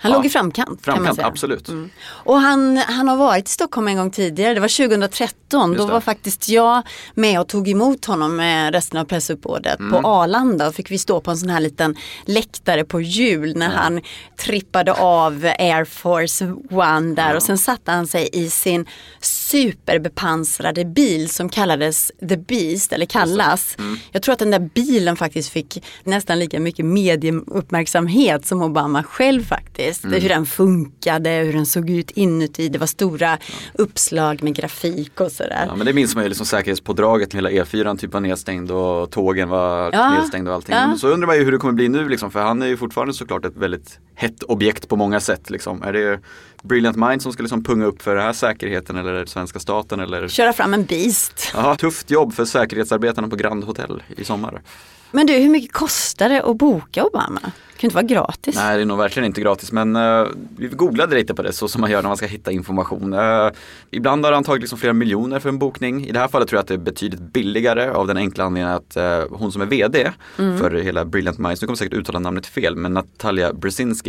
Han 0.00 0.10
Ja. 0.12 0.16
låg 0.16 0.26
i 0.26 0.28
framkant, 0.28 0.82
framkant. 0.84 1.18
Absolut. 1.18 1.68
Och 2.06 2.40
han, 2.40 2.76
han 2.76 3.08
har 3.08 3.16
varit 3.16 3.48
i 3.48 3.50
Stockholm 3.52 3.88
en 3.88 3.96
gång 3.96 4.10
tidigare, 4.10 4.54
det 4.54 4.60
var 4.60 4.88
2013. 4.88 5.70
Just 5.72 5.78
Då 5.78 5.86
det. 5.86 5.92
var 5.92 6.00
faktiskt 6.00 6.48
jag 6.48 6.82
med 7.14 7.40
och 7.40 7.48
tog 7.48 7.68
emot 7.68 8.04
honom 8.04 8.36
med 8.36 8.74
resten 8.74 9.00
av 9.00 9.04
pressuppbådet 9.04 9.78
Mm. 9.80 9.92
på 10.02 10.08
Arlanda. 10.08 10.68
Och 10.68 10.74
fick 10.74 10.90
vi 10.90 10.98
stå 10.98 11.20
på 11.20 11.30
en 11.30 11.36
sån 11.36 11.50
här 11.50 11.60
liten 11.60 11.96
läktare 12.24 12.84
på 12.84 13.00
hjul 13.00 13.56
när 13.56 13.68
han 13.70 14.00
trippade 14.36 14.92
av 14.92 15.44
Air 15.58 15.84
Force 15.84 16.52
One 16.70 17.14
där. 17.14 17.36
Och 17.36 17.42
sen 17.42 17.58
satte 17.58 17.90
han 17.92 18.06
sig 18.06 18.28
i 18.32 18.50
sin 18.50 18.86
superbepansrade 19.20 20.84
bil 20.84 21.28
som 21.28 21.48
kallades 21.48 22.12
The 22.28 22.36
Beast, 22.36 22.92
eller 22.92 23.06
kallas. 23.06 23.76
Mm. 23.78 23.98
Jag 24.12 24.22
tror 24.22 24.32
att 24.32 24.38
den 24.38 24.50
där 24.50 24.70
bilen 24.74 25.16
faktiskt 25.16 25.48
fick 25.50 25.84
nästan 26.04 26.38
lika 26.38 26.60
mycket 26.60 26.84
medieuppmärksamhet 26.84 28.46
som 28.46 28.62
Obama 28.62 29.02
själv 29.02 29.44
faktiskt. 29.46 29.87
Mm. 30.04 30.20
Hur 30.22 30.28
den 30.28 30.46
funkade, 30.46 31.30
hur 31.30 31.52
den 31.52 31.66
såg 31.66 31.90
ut 31.90 32.10
inuti. 32.10 32.68
Det 32.68 32.78
var 32.78 32.86
stora 32.86 33.38
uppslag 33.74 34.42
med 34.42 34.54
grafik 34.54 35.20
och 35.20 35.32
sådär. 35.32 35.64
Ja 35.68 35.76
men 35.76 35.86
det 35.86 35.92
minns 35.92 36.14
man 36.14 36.24
ju 36.24 36.28
liksom 36.28 36.46
säkerhetspådraget 36.46 37.32
när 37.32 37.42
hela 37.50 37.64
E4 37.64 37.96
typ 37.98 38.12
var 38.12 38.20
nedstängd 38.20 38.70
och 38.70 39.10
tågen 39.10 39.48
var 39.48 39.90
Ja, 39.92 40.10
nedstängda 40.20 40.50
och 40.50 40.54
allting. 40.54 40.74
ja. 40.74 40.96
Så 40.98 41.08
undrar 41.08 41.26
man 41.26 41.36
ju 41.36 41.44
hur 41.44 41.52
det 41.52 41.58
kommer 41.58 41.74
bli 41.74 41.88
nu 41.88 42.08
liksom 42.08 42.30
för 42.30 42.40
han 42.42 42.62
är 42.62 42.66
ju 42.66 42.76
fortfarande 42.76 43.14
såklart 43.14 43.44
ett 43.44 43.56
väldigt 43.56 43.98
hett 44.18 44.42
objekt 44.42 44.88
på 44.88 44.96
många 44.96 45.20
sätt 45.20 45.50
liksom. 45.50 45.82
Är 45.82 45.92
det 45.92 46.20
Brilliant 46.62 46.96
Mind 46.96 47.22
som 47.22 47.32
ska 47.32 47.42
liksom 47.42 47.64
punga 47.64 47.86
upp 47.86 48.02
för 48.02 48.14
den 48.14 48.24
här 48.24 48.32
säkerheten 48.32 48.96
eller 48.96 49.12
är 49.12 49.20
det 49.20 49.26
svenska 49.26 49.58
staten 49.58 50.00
eller 50.00 50.28
Köra 50.28 50.52
fram 50.52 50.74
en 50.74 50.84
Beast. 50.84 51.50
Jaha, 51.54 51.76
tufft 51.76 52.10
jobb 52.10 52.34
för 52.34 52.44
säkerhetsarbetarna 52.44 53.28
på 53.28 53.36
Grand 53.36 53.64
Hotel 53.64 54.02
i 54.16 54.24
sommar. 54.24 54.62
Men 55.10 55.26
du, 55.26 55.32
hur 55.32 55.50
mycket 55.50 55.72
kostar 55.72 56.28
det 56.28 56.42
att 56.42 56.56
boka 56.56 57.04
Obama? 57.04 57.40
Det 57.42 57.80
kan 57.80 57.88
inte 57.88 57.94
vara 57.94 58.06
gratis. 58.06 58.56
Nej, 58.56 58.76
det 58.76 58.82
är 58.82 58.86
nog 58.86 58.98
verkligen 58.98 59.26
inte 59.26 59.40
gratis 59.40 59.72
men 59.72 59.96
eh, 59.96 60.26
vi 60.56 60.68
googlade 60.68 61.16
lite 61.16 61.34
på 61.34 61.42
det 61.42 61.52
så 61.52 61.68
som 61.68 61.80
man 61.80 61.90
gör 61.90 62.02
när 62.02 62.08
man 62.08 62.16
ska 62.16 62.26
hitta 62.26 62.52
information. 62.52 63.12
Eh, 63.12 63.50
ibland 63.90 64.24
har 64.24 64.32
han 64.32 64.44
tagit 64.44 64.60
liksom 64.60 64.78
flera 64.78 64.92
miljoner 64.92 65.38
för 65.38 65.48
en 65.48 65.58
bokning. 65.58 66.06
I 66.06 66.12
det 66.12 66.18
här 66.18 66.28
fallet 66.28 66.48
tror 66.48 66.56
jag 66.56 66.62
att 66.62 66.68
det 66.68 66.74
är 66.74 66.78
betydligt 66.78 67.20
billigare 67.20 67.90
av 67.90 68.06
den 68.06 68.16
enkla 68.16 68.44
anledningen 68.44 68.76
att 68.76 68.96
eh, 68.96 69.36
hon 69.38 69.52
som 69.52 69.62
är 69.62 69.66
VD 69.66 70.12
för 70.36 70.70
hela 70.70 71.04
Brilliant 71.04 71.38
Minds, 71.38 71.62
nu 71.62 71.66
kommer 71.66 71.72
jag 71.72 71.78
säkert 71.78 71.98
uttala 71.98 72.18
namnet 72.18 72.46
fel, 72.46 72.76
men 72.76 72.94
Natalia 72.94 73.52
Brzezinski. 73.52 74.07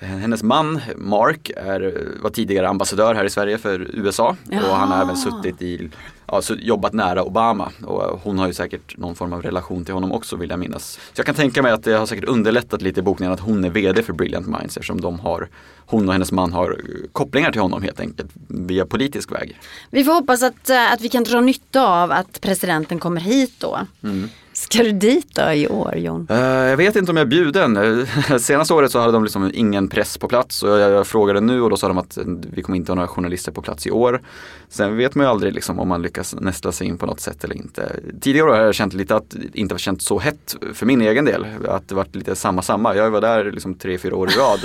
Eh, 0.00 0.08
hennes 0.08 0.42
man 0.42 0.80
Mark 0.96 1.50
är, 1.56 2.08
var 2.22 2.30
tidigare 2.30 2.68
ambassadör 2.68 3.14
här 3.14 3.24
i 3.24 3.30
Sverige 3.30 3.58
för 3.58 3.86
USA 3.94 4.36
och 4.50 4.76
han 4.76 4.88
har 4.88 5.02
även 5.02 5.16
suttit 5.16 5.62
i 5.62 5.90
Ja, 6.30 6.42
jobbat 6.58 6.92
nära 6.92 7.24
Obama 7.24 7.72
och 7.86 8.04
eh, 8.04 8.18
hon 8.22 8.38
har 8.38 8.46
ju 8.46 8.52
säkert 8.52 8.98
någon 8.98 9.14
form 9.14 9.32
av 9.32 9.42
relation 9.42 9.84
till 9.84 9.94
honom 9.94 10.12
också 10.12 10.36
vill 10.36 10.50
jag 10.50 10.58
minnas. 10.58 10.92
Så 10.92 11.12
jag 11.16 11.26
kan 11.26 11.34
tänka 11.34 11.62
mig 11.62 11.72
att 11.72 11.84
det 11.84 11.92
har 11.92 12.06
säkert 12.06 12.24
underlättat 12.24 12.82
lite 12.82 13.00
i 13.00 13.02
bokningen 13.02 13.32
att 13.32 13.40
hon 13.40 13.64
är 13.64 13.70
VD 13.70 14.02
för 14.02 14.12
Brilliant 14.12 14.46
Minds 14.46 14.76
eftersom 14.76 15.00
de 15.00 15.20
har, 15.20 15.48
hon 15.86 16.08
och 16.08 16.12
hennes 16.12 16.32
man 16.32 16.52
har 16.52 16.70
eh, 16.70 17.08
kopplingar 17.12 17.52
till 17.52 17.60
honom 17.60 17.82
helt 17.82 18.00
enkelt 18.00 18.30
via 18.48 18.86
politisk 18.86 19.32
väg. 19.32 19.60
Vi 19.90 20.04
får 20.04 20.12
hoppas 20.12 20.42
att, 20.42 20.70
att 20.70 21.00
vi 21.00 21.08
kan 21.08 21.24
dra 21.24 21.40
nytta 21.40 21.86
av 21.86 22.12
att 22.12 22.40
presidenten 22.40 22.98
kommer 22.98 23.20
hit 23.20 23.54
då. 23.58 23.78
Mm. 24.02 24.28
Ska 24.58 24.82
du 24.82 24.92
dit 24.92 25.34
då 25.34 25.52
i 25.52 25.68
år 25.68 25.94
Jon? 25.96 26.26
Uh, 26.30 26.38
jag 26.38 26.76
vet 26.76 26.96
inte 26.96 27.10
om 27.10 27.16
jag 27.16 27.24
är 27.24 27.28
bjuden. 27.28 28.06
Senaste 28.40 28.74
året 28.74 28.92
så 28.92 28.98
hade 28.98 29.12
de 29.12 29.24
liksom 29.24 29.50
ingen 29.54 29.88
press 29.88 30.18
på 30.18 30.28
plats 30.28 30.62
och 30.62 30.68
jag, 30.68 30.90
jag, 30.90 31.06
frågade 31.06 31.40
nu 31.40 31.62
och 31.62 31.70
då 31.70 31.76
sa 31.76 31.88
de 31.88 31.98
att 31.98 32.18
vi 32.52 32.62
kommer 32.62 32.76
inte 32.76 32.92
ha 32.92 32.94
några 32.94 33.08
journalister 33.08 33.52
på 33.52 33.62
plats 33.62 33.86
i 33.86 33.90
år. 33.90 34.22
Sen 34.68 34.96
vet 34.96 35.14
man 35.14 35.26
ju 35.26 35.30
aldrig 35.30 35.54
liksom 35.54 35.80
om 35.80 35.88
man 35.88 36.02
lyckas 36.02 36.34
nästla 36.40 36.72
sig 36.72 36.86
in 36.86 36.98
på 36.98 37.06
något 37.06 37.20
sätt 37.20 37.44
eller 37.44 37.54
inte. 37.54 37.96
Tidigare 38.20 38.50
år 38.50 38.54
har 38.54 38.62
jag 38.62 38.74
känt 38.74 38.92
lite 38.92 39.16
att 39.16 39.30
det 39.30 39.58
inte 39.58 39.74
har 39.74 39.78
känts 39.78 40.04
så 40.04 40.18
hett 40.18 40.56
för 40.74 40.86
min 40.86 41.00
egen 41.00 41.24
del. 41.24 41.46
Att 41.68 41.88
det 41.88 41.94
varit 41.94 42.14
lite 42.14 42.36
samma 42.36 42.62
samma. 42.62 42.96
Jag 42.96 43.10
var 43.10 43.20
där 43.20 43.52
liksom 43.52 43.74
tre, 43.74 43.98
fyra 43.98 44.16
år 44.16 44.30
i 44.30 44.34
rad. 44.34 44.60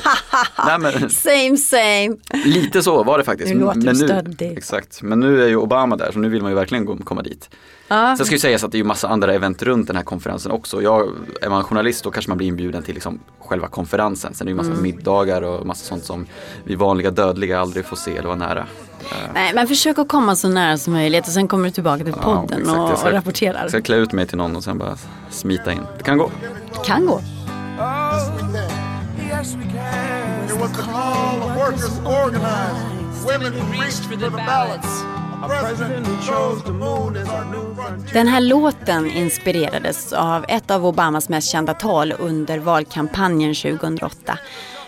Nej, 0.67 0.79
men, 0.79 1.09
same 1.09 1.57
same. 1.57 2.15
Lite 2.45 2.83
så 2.83 3.03
var 3.03 3.17
det 3.17 3.23
faktiskt. 3.23 3.53
Nu 3.53 3.59
låter 3.59 3.81
men 3.81 3.95
stöddig. 3.95 4.57
Exakt, 4.57 5.01
men 5.01 5.19
nu 5.19 5.43
är 5.43 5.47
ju 5.47 5.55
Obama 5.55 5.95
där 5.95 6.11
så 6.11 6.19
nu 6.19 6.29
vill 6.29 6.41
man 6.41 6.51
ju 6.51 6.55
verkligen 6.55 6.97
komma 6.97 7.21
dit. 7.21 7.49
Ah. 7.93 8.15
Sen 8.17 8.25
ska 8.25 8.35
ju 8.35 8.39
sägas 8.39 8.63
att 8.63 8.71
det 8.71 8.75
är 8.75 8.79
ju 8.79 8.83
massa 8.83 9.07
andra 9.07 9.33
event 9.33 9.61
runt 9.61 9.87
den 9.87 9.95
här 9.95 10.03
konferensen 10.03 10.51
också. 10.51 10.81
Jag, 10.81 11.09
är 11.41 11.49
man 11.49 11.63
journalist 11.63 12.03
då 12.03 12.11
kanske 12.11 12.31
man 12.31 12.37
blir 12.37 12.47
inbjuden 12.47 12.83
till 12.83 12.93
liksom 12.93 13.19
själva 13.39 13.67
konferensen. 13.67 14.33
Sen 14.33 14.47
är 14.47 14.49
det 14.49 14.51
ju 14.51 14.55
massa 14.55 14.69
mm. 14.69 14.83
middagar 14.83 15.41
och 15.41 15.65
massa 15.65 15.85
sånt 15.85 16.03
som 16.03 16.25
vi 16.63 16.75
vanliga 16.75 17.11
dödliga 17.11 17.59
aldrig 17.59 17.85
får 17.85 17.95
se 17.95 18.11
eller 18.11 18.27
vara 18.27 18.35
nära. 18.35 18.67
Nej 19.33 19.53
men 19.53 19.67
försök 19.67 19.99
att 19.99 20.07
komma 20.07 20.35
så 20.35 20.49
nära 20.49 20.77
som 20.77 20.93
möjligt 20.93 21.27
och 21.27 21.33
sen 21.33 21.47
kommer 21.47 21.65
du 21.65 21.71
tillbaka 21.71 22.03
till 22.03 22.13
podden 22.13 22.63
ja, 22.65 22.91
och, 22.91 22.97
ska, 22.97 23.07
och 23.07 23.13
rapporterar. 23.13 23.61
Jag 23.61 23.69
ska 23.69 23.81
klä 23.81 23.95
ut 23.95 24.11
mig 24.11 24.27
till 24.27 24.37
någon 24.37 24.55
och 24.55 24.63
sen 24.63 24.77
bara 24.77 24.97
smita 25.29 25.71
in. 25.71 25.81
Det 25.97 26.03
kan 26.03 26.17
gå. 26.17 26.31
Det 26.73 26.85
kan 26.85 27.05
gå. 27.05 27.21
Den 38.13 38.27
här 38.27 38.41
låten 38.41 39.11
inspirerades 39.11 40.13
av 40.13 40.45
ett 40.47 40.71
av 40.71 40.85
Obamas 40.85 41.29
mest 41.29 41.51
kända 41.51 41.73
tal 41.73 42.13
under 42.19 42.59
valkampanjen 42.59 43.55
2008. 43.55 44.37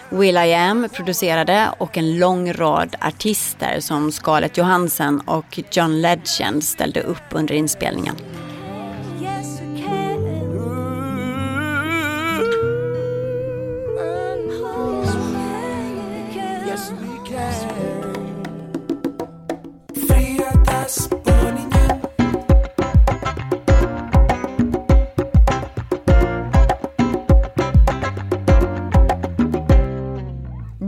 Will 0.10 0.38
I 0.38 0.54
Am 0.54 0.88
producerade 0.94 1.70
och 1.78 1.98
en 1.98 2.20
lång 2.20 2.54
rad 2.54 2.96
artister 3.02 3.80
som 3.80 4.12
Scarlett 4.12 4.58
Johansson 4.58 5.20
och 5.20 5.60
John 5.72 6.02
Legend 6.02 6.64
ställde 6.64 7.02
upp 7.02 7.24
under 7.32 7.56
inspelningen. 7.56 8.16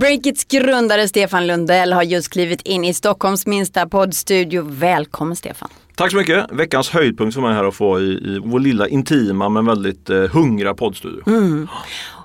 Breakits 0.07 0.45
grundare 0.45 1.07
Stefan 1.07 1.47
Lundell 1.47 1.93
har 1.93 2.03
just 2.03 2.29
klivit 2.29 2.61
in 2.61 2.85
i 2.85 2.93
Stockholms 2.93 3.45
minsta 3.45 3.87
poddstudio. 3.87 4.61
Välkommen 4.69 5.35
Stefan! 5.35 5.69
Tack 5.95 6.11
så 6.11 6.17
mycket! 6.17 6.51
Veckans 6.51 6.89
höjdpunkt 6.89 7.33
för 7.33 7.41
mig 7.41 7.53
här 7.53 7.63
att 7.63 7.75
få 7.75 7.99
i, 7.99 8.03
i 8.03 8.41
vår 8.43 8.59
lilla 8.59 8.87
intima 8.87 9.49
men 9.49 9.65
väldigt 9.65 10.09
eh, 10.09 10.17
hungriga 10.17 10.73
poddstudio. 10.73 11.23
Mm. 11.27 11.67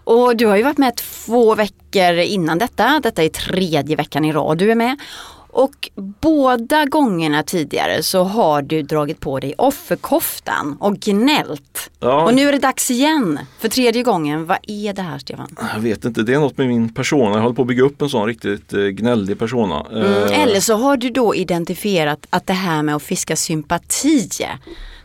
Och 0.05 0.37
du 0.37 0.47
har 0.47 0.57
ju 0.57 0.63
varit 0.63 0.79
med 0.79 0.97
två 0.97 1.55
veckor 1.55 2.15
innan 2.19 2.59
detta. 2.59 3.01
Detta 3.03 3.23
är 3.23 3.29
tredje 3.29 3.97
veckan 3.97 4.25
i 4.25 4.33
rad 4.33 4.59
du 4.59 4.71
är 4.71 4.75
med. 4.75 4.97
Och 5.53 5.91
båda 6.21 6.85
gångerna 6.85 7.43
tidigare 7.43 8.03
så 8.03 8.23
har 8.23 8.63
du 8.63 8.83
dragit 8.83 9.21
på 9.21 9.41
dig 9.41 9.55
offerkoftan 9.59 10.77
och 10.81 10.97
gnällt. 10.97 11.91
Ja. 12.01 12.25
Och 12.25 12.35
nu 12.35 12.49
är 12.49 12.53
det 12.53 12.59
dags 12.59 12.91
igen 12.91 13.39
för 13.59 13.69
tredje 13.69 14.03
gången. 14.03 14.47
Vad 14.47 14.59
är 14.63 14.93
det 14.93 15.03
här 15.03 15.19
Stefan? 15.19 15.57
Jag 15.75 15.81
vet 15.81 16.05
inte, 16.05 16.23
det 16.23 16.35
är 16.35 16.39
något 16.39 16.59
med 16.59 16.69
min 16.69 16.95
persona. 16.95 17.35
Jag 17.35 17.43
håller 17.43 17.55
på 17.55 17.63
att 17.63 17.69
bygga 17.69 17.83
upp 17.83 18.03
en 18.03 18.09
sån 18.09 18.27
riktigt 18.27 18.73
eh, 18.73 18.81
gnällig 18.81 19.39
persona. 19.39 19.87
Mm, 19.93 20.05
eh. 20.05 20.43
eller 20.43 20.61
så 20.61 20.75
har 20.75 20.97
du 20.97 21.11
då 21.11 21.35
identifierat 21.35 22.27
att 22.31 22.47
det 22.47 22.53
här 22.53 22.83
med 22.83 22.97
att 22.97 23.03
fiska 23.03 23.37
sympati 23.37 24.29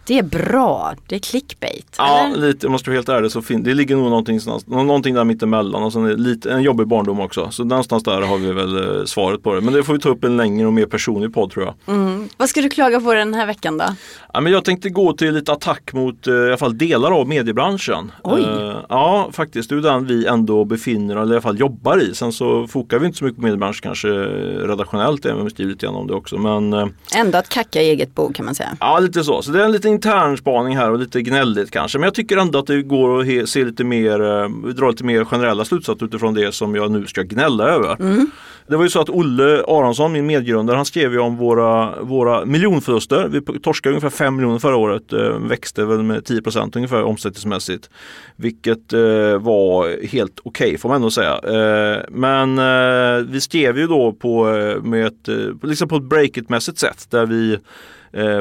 det 0.07 0.17
är 0.17 0.23
bra, 0.23 0.93
det 1.07 1.15
är 1.15 1.19
clickbait. 1.19 1.95
Ja, 1.97 2.19
eller? 2.19 2.47
lite, 2.47 2.67
om 2.67 2.71
man 2.71 2.79
ska 2.79 2.91
vara 2.91 2.97
helt 2.97 3.09
ärlig 3.09 3.31
så 3.31 3.41
fin- 3.41 3.63
det 3.63 3.73
ligger 3.73 3.95
nog 3.95 4.09
någonting, 4.09 4.39
någonting 4.65 5.15
där 5.15 5.23
mittemellan 5.23 5.83
och 5.83 5.93
sen 5.93 6.05
är 6.05 6.13
lite, 6.13 6.51
en 6.51 6.63
jobbig 6.63 6.87
barndom 6.87 7.19
också. 7.19 7.51
Så 7.51 7.63
någonstans 7.63 8.03
där 8.03 8.21
har 8.21 8.37
vi 8.37 8.51
väl 8.51 8.99
eh, 8.99 9.05
svaret 9.05 9.43
på 9.43 9.53
det. 9.53 9.61
Men 9.61 9.73
det 9.73 9.83
får 9.83 9.93
vi 9.93 9.99
ta 9.99 10.09
upp 10.09 10.23
en 10.23 10.37
längre 10.37 10.67
och 10.67 10.73
mer 10.73 10.85
personlig 10.85 11.33
podd 11.33 11.51
tror 11.51 11.65
jag. 11.65 11.95
Mm. 11.95 12.29
Vad 12.37 12.49
ska 12.49 12.61
du 12.61 12.69
klaga 12.69 13.01
på 13.01 13.13
den 13.13 13.33
här 13.33 13.45
veckan 13.45 13.77
då? 13.77 13.85
Ja, 14.33 14.41
men 14.41 14.53
jag 14.53 14.65
tänkte 14.65 14.89
gå 14.89 15.13
till 15.13 15.33
lite 15.33 15.51
attack 15.51 15.93
mot 15.93 16.27
eh, 16.27 16.33
i 16.33 16.47
alla 16.47 16.57
fall 16.57 16.77
delar 16.77 17.11
av 17.11 17.27
mediebranschen. 17.27 18.11
Oj. 18.23 18.41
Uh, 18.41 18.75
ja, 18.89 19.29
faktiskt. 19.33 19.69
Det 19.69 19.75
är 19.75 19.81
den 19.81 20.05
vi 20.05 20.25
ändå 20.25 20.65
befinner 20.65 21.15
eller 21.15 21.31
i 21.31 21.35
alla 21.35 21.41
fall 21.41 21.59
jobbar 21.59 22.01
i. 22.01 22.15
Sen 22.15 22.31
så 22.31 22.67
fokar 22.67 22.99
vi 22.99 23.05
inte 23.05 23.17
så 23.17 23.25
mycket 23.25 23.37
på 23.37 23.43
mediebranschen 23.43 23.81
kanske 23.83 24.07
redaktionellt, 24.07 25.25
även 25.25 25.37
om 25.37 25.43
vi 25.43 25.51
skriver 25.51 25.71
lite 25.71 25.85
grann 25.85 25.95
om 25.95 26.07
det 26.07 26.13
också. 26.13 26.37
Men, 26.37 26.93
ändå 27.15 27.37
att 27.37 27.49
kacka 27.49 27.81
i 27.81 27.89
eget 27.89 28.15
bo 28.15 28.33
kan 28.33 28.45
man 28.45 28.55
säga. 28.55 28.77
Ja, 28.79 28.99
lite 28.99 29.23
så. 29.23 29.41
Så 29.41 29.51
det 29.51 29.61
är 29.61 29.65
en 29.65 29.71
liten 29.71 29.96
intern 29.97 30.37
spaning 30.37 30.77
här 30.77 30.91
och 30.91 30.99
lite 30.99 31.21
gnälligt 31.21 31.71
kanske. 31.71 31.97
Men 31.97 32.03
jag 32.03 32.13
tycker 32.13 32.37
ändå 32.37 32.59
att 32.59 32.67
det 32.67 32.81
går 32.81 33.21
att 33.21 33.49
se 33.49 33.65
lite 33.65 33.83
mer, 33.83 34.21
uh, 34.21 34.49
dra 34.49 34.89
lite 34.89 35.03
mer 35.03 35.25
generella 35.25 35.65
slutsatser 35.65 36.05
utifrån 36.05 36.33
det 36.33 36.51
som 36.51 36.75
jag 36.75 36.91
nu 36.91 37.05
ska 37.05 37.21
gnälla 37.21 37.63
över. 37.63 37.95
Mm. 37.99 38.29
Det 38.67 38.77
var 38.77 38.83
ju 38.83 38.89
så 38.89 39.01
att 39.01 39.09
Olle 39.09 39.63
Aronsson, 39.67 40.11
min 40.11 40.25
medgrundare, 40.25 40.75
han 40.75 40.85
skrev 40.85 41.13
ju 41.13 41.19
om 41.19 41.37
våra, 41.37 42.01
våra 42.01 42.45
miljonförluster. 42.45 43.27
Vi 43.27 43.59
torskade 43.59 43.95
ungefär 43.95 44.09
5 44.09 44.35
miljoner 44.35 44.59
förra 44.59 44.75
året, 44.75 45.13
eh, 45.13 45.39
växte 45.39 45.85
väl 45.85 46.03
med 46.03 46.23
10% 46.25 46.75
ungefär 46.75 47.03
omsättningsmässigt. 47.03 47.89
Vilket 48.35 48.93
eh, 48.93 48.99
var 49.39 50.05
helt 50.07 50.39
okej 50.43 50.67
okay, 50.67 50.77
får 50.77 50.89
man 50.89 50.95
ändå 50.95 51.11
säga. 51.11 51.33
Eh, 51.33 52.01
men 52.09 52.59
eh, 52.59 53.25
vi 53.29 53.41
skrev 53.41 53.77
ju 53.77 53.87
då 53.87 54.13
på, 54.13 54.49
eh, 54.49 54.81
med 54.81 55.07
ett, 55.07 55.27
eh, 55.27 55.35
liksom 55.63 55.87
på 55.87 55.95
ett 55.95 56.03
break-it-mässigt 56.03 56.77
sätt 56.77 57.07
där 57.09 57.25
vi 57.25 57.57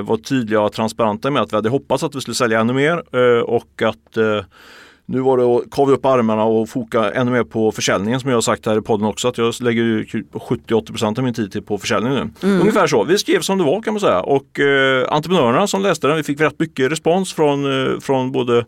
var 0.02 0.16
tydliga 0.16 0.60
och 0.60 0.72
transparenta 0.72 1.30
med 1.30 1.42
att 1.42 1.52
vi 1.52 1.56
hade 1.56 1.68
hoppats 1.68 2.02
att 2.04 2.14
vi 2.14 2.20
skulle 2.20 2.34
sälja 2.34 2.60
ännu 2.60 2.72
mer 2.72 3.16
och 3.44 3.82
att 3.82 4.18
nu 5.08 5.20
var 5.20 5.38
det 5.38 5.44
att 5.44 5.70
kavla 5.70 5.94
upp 5.94 6.04
armarna 6.04 6.44
och 6.44 6.68
foka 6.68 7.10
ännu 7.12 7.30
mer 7.30 7.44
på 7.44 7.72
försäljningen 7.72 8.20
som 8.20 8.30
jag 8.30 8.36
har 8.36 8.42
sagt 8.42 8.66
här 8.66 8.78
i 8.78 8.80
podden 8.80 9.06
också 9.06 9.28
att 9.28 9.38
jag 9.38 9.54
lägger 9.60 9.82
70-80% 10.32 11.18
av 11.18 11.24
min 11.24 11.34
tid 11.34 11.66
på 11.66 11.78
försäljning 11.78 12.12
nu. 12.12 12.30
Mm. 12.42 12.60
Ungefär 12.60 12.86
så. 12.86 13.04
Vi 13.04 13.18
skrev 13.18 13.40
som 13.40 13.58
det 13.58 13.64
var 13.64 13.82
kan 13.82 13.92
man 13.94 14.00
säga 14.00 14.20
och 14.20 14.60
eh, 14.60 15.12
entreprenörerna 15.12 15.66
som 15.66 15.82
läste 15.82 16.06
den, 16.06 16.16
vi 16.16 16.22
fick 16.22 16.40
rätt 16.40 16.58
mycket 16.58 16.92
respons 16.92 17.32
från, 17.32 17.92
eh, 17.94 18.00
från 18.00 18.32
både 18.32 18.64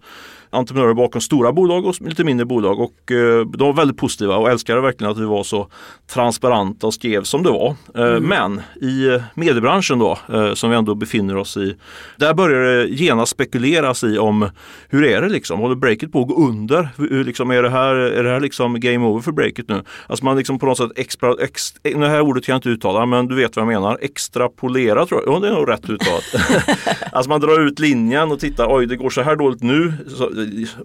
entreprenörer 0.50 0.94
bakom 0.94 1.20
stora 1.20 1.52
bolag 1.52 1.86
och 1.86 1.94
lite 2.00 2.24
mindre 2.24 2.46
bolag 2.46 2.80
och 2.80 3.12
eh, 3.12 3.46
de 3.46 3.66
var 3.66 3.72
väldigt 3.72 3.96
positiva 3.96 4.36
och 4.36 4.50
älskade 4.50 4.80
verkligen 4.80 5.10
att 5.10 5.18
vi 5.18 5.24
var 5.24 5.42
så 5.42 5.68
transparenta 6.06 6.86
och 6.86 6.94
skrev 6.94 7.22
som 7.22 7.42
det 7.42 7.50
var. 7.50 7.74
Eh, 7.94 8.02
mm. 8.02 8.24
Men 8.24 8.60
i 8.82 9.20
mediebranschen 9.34 9.98
då, 9.98 10.18
eh, 10.32 10.54
som 10.54 10.70
vi 10.70 10.76
ändå 10.76 10.94
befinner 10.94 11.36
oss 11.36 11.56
i, 11.56 11.76
där 12.16 12.34
börjar 12.34 12.60
det 12.60 12.88
genast 12.88 13.32
spekuleras 13.32 14.04
i 14.04 14.18
om 14.18 14.48
hur 14.88 15.04
är 15.04 15.22
det 15.22 15.28
liksom? 15.28 15.60
Håller 15.60 15.74
breaket 15.74 16.12
på 16.12 16.20
att 16.20 16.28
gå 16.28 16.34
under? 16.48 16.88
Hur, 16.96 17.24
liksom, 17.24 17.50
är 17.50 17.62
det 17.62 17.70
här, 17.70 17.94
är 17.94 18.24
det 18.24 18.30
här 18.30 18.40
liksom 18.40 18.80
game 18.80 19.06
over 19.06 19.20
för 19.20 19.32
breaket 19.32 19.68
nu? 19.68 19.82
Alltså 20.06 20.24
man 20.24 20.36
liksom 20.36 20.58
på 20.58 20.66
något 20.66 20.78
sätt 20.78 20.90
extra, 20.96 21.34
ex, 21.40 21.72
det 21.82 22.08
här 22.08 22.20
ordet 22.20 22.44
kan 22.44 22.52
jag 22.52 22.58
inte 22.58 22.68
uttala 22.68 23.06
men 23.06 23.28
du 23.28 23.34
vet 23.34 23.56
vad 23.56 23.62
jag 23.62 23.72
menar. 23.72 23.98
Extrapolera 24.00 25.06
tror 25.06 25.22
jag, 25.24 25.34
ja 25.34 25.40
det 25.40 25.48
är 25.48 25.52
nog 25.52 25.68
rätt 25.68 25.90
uttalat. 25.90 26.24
alltså 27.12 27.28
man 27.28 27.40
drar 27.40 27.66
ut 27.66 27.78
linjen 27.78 28.32
och 28.32 28.40
tittar, 28.40 28.66
oj 28.76 28.86
det 28.86 28.96
går 28.96 29.10
så 29.10 29.22
här 29.22 29.36
dåligt 29.36 29.62
nu. 29.62 29.92
Så, 30.16 30.30